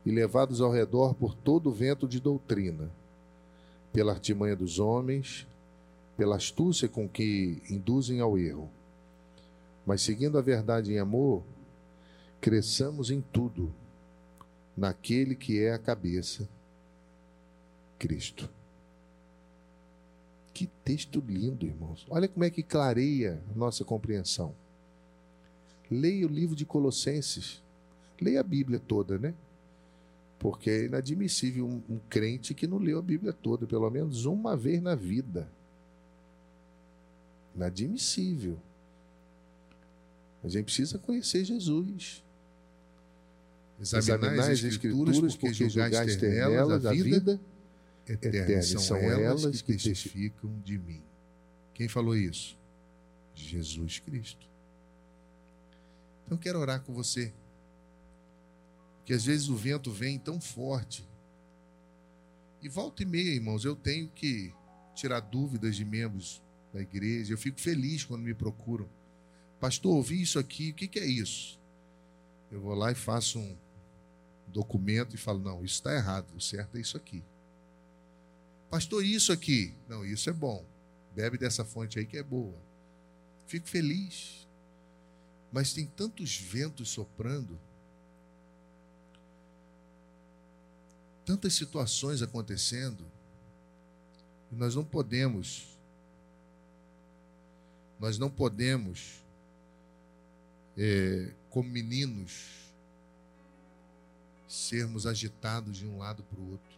e 0.04 0.10
levados 0.10 0.60
ao 0.60 0.72
redor 0.72 1.14
por 1.14 1.34
todo 1.34 1.68
o 1.68 1.72
vento 1.72 2.08
de 2.08 2.20
doutrina, 2.20 2.90
pela 3.92 4.12
artimanha 4.12 4.56
dos 4.56 4.78
homens, 4.78 5.46
pela 6.16 6.36
astúcia 6.36 6.88
com 6.88 7.08
que 7.08 7.62
induzem 7.70 8.20
ao 8.20 8.36
erro. 8.36 8.68
Mas 9.86 10.02
seguindo 10.02 10.36
a 10.36 10.42
verdade 10.42 10.92
em 10.92 10.98
amor, 10.98 11.42
cresçamos 12.40 13.10
em 13.10 13.20
tudo 13.20 13.72
naquele 14.80 15.34
que 15.34 15.62
é 15.62 15.74
a 15.74 15.78
cabeça, 15.78 16.48
Cristo. 17.98 18.48
Que 20.54 20.66
texto 20.82 21.22
lindo, 21.28 21.66
irmãos. 21.66 22.06
Olha 22.08 22.26
como 22.26 22.44
é 22.46 22.50
que 22.50 22.62
clareia 22.62 23.42
a 23.54 23.58
nossa 23.58 23.84
compreensão. 23.84 24.54
Leia 25.90 26.26
o 26.26 26.30
livro 26.30 26.56
de 26.56 26.64
Colossenses. 26.64 27.62
Leia 28.18 28.40
a 28.40 28.42
Bíblia 28.42 28.80
toda, 28.80 29.18
né? 29.18 29.34
Porque 30.38 30.70
é 30.70 30.84
inadmissível 30.86 31.66
um, 31.66 31.82
um 31.86 31.98
crente 32.08 32.54
que 32.54 32.66
não 32.66 32.78
leu 32.78 32.98
a 32.98 33.02
Bíblia 33.02 33.34
toda, 33.34 33.66
pelo 33.66 33.90
menos 33.90 34.24
uma 34.24 34.56
vez 34.56 34.80
na 34.80 34.94
vida. 34.94 35.46
Inadmissível. 37.54 38.58
A 40.42 40.48
gente 40.48 40.64
precisa 40.64 40.98
conhecer 40.98 41.44
Jesus. 41.44 42.24
Examinar 43.80 44.50
as 44.50 44.62
Escrituras, 44.62 45.36
porque 45.36 45.54
julgaste 45.54 46.18
ter 46.18 46.46
nelas 46.46 46.84
a 46.84 46.92
vida 46.92 47.40
eterna. 48.06 48.62
São, 48.62 48.96
elas 48.96 49.62
que 49.62 49.76
testificam 49.76 50.52
de 50.64 50.78
mim. 50.78 51.02
Quem 51.72 51.88
falou 51.88 52.14
isso? 52.14 52.58
Jesus 53.34 53.98
Cristo. 54.00 54.46
Então 56.24 56.36
eu 56.36 56.40
quero 56.40 56.58
orar 56.58 56.82
com 56.82 56.92
você. 56.92 57.32
Que 59.06 59.14
às 59.14 59.24
vezes 59.24 59.48
o 59.48 59.56
vento 59.56 59.90
vem 59.90 60.18
tão 60.18 60.40
forte. 60.40 61.08
E 62.62 62.68
volta 62.68 63.02
e 63.02 63.06
meia, 63.06 63.34
irmãos, 63.34 63.64
eu 63.64 63.74
tenho 63.74 64.08
que 64.08 64.52
tirar 64.94 65.20
dúvidas 65.20 65.74
de 65.74 65.84
membros 65.84 66.42
da 66.72 66.82
igreja. 66.82 67.32
Eu 67.32 67.38
fico 67.38 67.58
feliz 67.58 68.04
quando 68.04 68.22
me 68.22 68.34
procuram. 68.34 68.86
Pastor, 69.58 69.96
ouvi 69.96 70.20
isso 70.20 70.38
aqui, 70.38 70.70
o 70.70 70.74
que, 70.74 70.86
que 70.86 70.98
é 70.98 71.06
isso? 71.06 71.58
Eu 72.50 72.60
vou 72.60 72.74
lá 72.74 72.92
e 72.92 72.94
faço 72.94 73.38
um 73.38 73.56
documento 74.50 75.14
e 75.14 75.18
falo: 75.18 75.38
não, 75.38 75.64
isso 75.64 75.76
está 75.76 75.94
errado, 75.94 76.26
o 76.36 76.40
certo 76.40 76.76
é 76.76 76.80
isso 76.80 76.96
aqui. 76.96 77.22
Pastor, 78.70 79.04
isso 79.04 79.32
aqui. 79.32 79.74
Não, 79.88 80.04
isso 80.04 80.30
é 80.30 80.32
bom. 80.32 80.64
Bebe 81.14 81.36
dessa 81.36 81.64
fonte 81.64 81.98
aí 81.98 82.06
que 82.06 82.16
é 82.16 82.22
boa. 82.22 82.56
Fico 83.46 83.68
feliz. 83.68 84.46
Mas 85.52 85.72
tem 85.72 85.84
tantos 85.84 86.36
ventos 86.36 86.90
soprando, 86.90 87.58
tantas 91.24 91.54
situações 91.54 92.22
acontecendo, 92.22 93.04
e 94.52 94.54
nós 94.54 94.76
não 94.76 94.84
podemos, 94.84 95.76
nós 97.98 98.16
não 98.16 98.30
podemos, 98.30 99.20
é, 100.78 101.32
como 101.50 101.68
meninos, 101.68 102.69
sermos 104.50 105.06
agitados 105.06 105.76
de 105.76 105.86
um 105.86 105.98
lado 105.98 106.24
para 106.24 106.40
o 106.40 106.50
outro. 106.50 106.76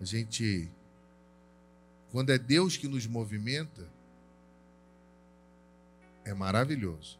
A 0.00 0.04
gente, 0.04 0.70
quando 2.10 2.30
é 2.30 2.38
Deus 2.38 2.78
que 2.78 2.88
nos 2.88 3.06
movimenta, 3.06 3.86
é 6.24 6.32
maravilhoso. 6.32 7.18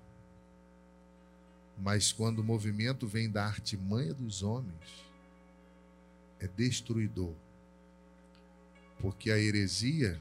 Mas 1.77 2.13
quando 2.13 2.39
o 2.39 2.45
movimento 2.45 3.07
vem 3.07 3.31
da 3.31 3.45
artimanha 3.45 4.15
dos 4.15 4.43
homens, 4.43 5.05
é 6.41 6.49
destruidor. 6.49 7.35
Porque 9.01 9.31
a 9.31 9.39
heresia, 9.39 10.19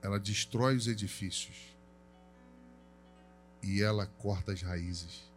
ela 0.00 0.18
destrói 0.18 0.74
os 0.74 0.86
edifícios 0.88 1.76
e 3.62 3.82
ela 3.82 4.06
corta 4.06 4.52
as 4.52 4.62
raízes. 4.62 5.35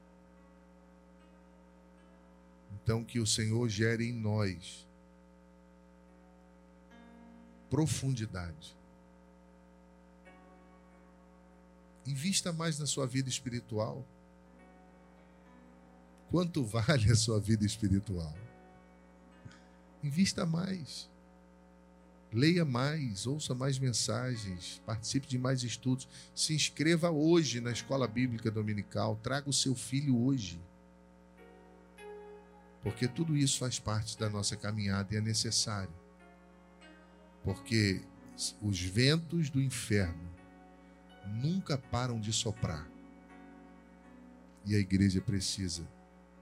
Então, 2.89 3.03
que 3.03 3.19
o 3.19 3.27
Senhor 3.27 3.69
gere 3.69 4.03
em 4.03 4.11
nós 4.11 4.87
profundidade. 7.69 8.75
Invista 12.03 12.51
mais 12.51 12.79
na 12.79 12.87
sua 12.87 13.05
vida 13.05 13.29
espiritual. 13.29 14.03
Quanto 16.31 16.63
vale 16.65 17.11
a 17.11 17.15
sua 17.15 17.39
vida 17.39 17.63
espiritual? 17.63 18.35
Invista 20.03 20.43
mais. 20.43 21.07
Leia 22.33 22.65
mais, 22.65 23.27
ouça 23.27 23.53
mais 23.53 23.77
mensagens, 23.77 24.81
participe 24.83 25.27
de 25.27 25.37
mais 25.37 25.61
estudos. 25.61 26.09
Se 26.33 26.55
inscreva 26.55 27.11
hoje 27.11 27.61
na 27.61 27.71
escola 27.71 28.07
bíblica 28.07 28.49
dominical. 28.49 29.15
Traga 29.21 29.47
o 29.47 29.53
seu 29.53 29.75
filho 29.75 30.19
hoje. 30.19 30.59
Porque 32.81 33.07
tudo 33.07 33.35
isso 33.35 33.59
faz 33.59 33.79
parte 33.79 34.17
da 34.17 34.29
nossa 34.29 34.55
caminhada 34.55 35.13
e 35.13 35.17
é 35.17 35.21
necessário 35.21 35.93
porque 37.43 38.01
os 38.61 38.79
ventos 38.81 39.49
do 39.49 39.61
inferno 39.61 40.29
nunca 41.25 41.77
param 41.77 42.19
de 42.19 42.31
soprar. 42.31 42.87
E 44.65 44.75
a 44.75 44.79
igreja 44.79 45.21
precisa 45.21 45.87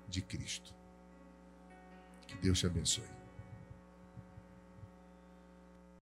de 0.08 0.22
Cristo. 0.22 0.74
Que 2.28 2.36
Deus 2.38 2.60
te 2.60 2.66
abençoe. 2.66 3.17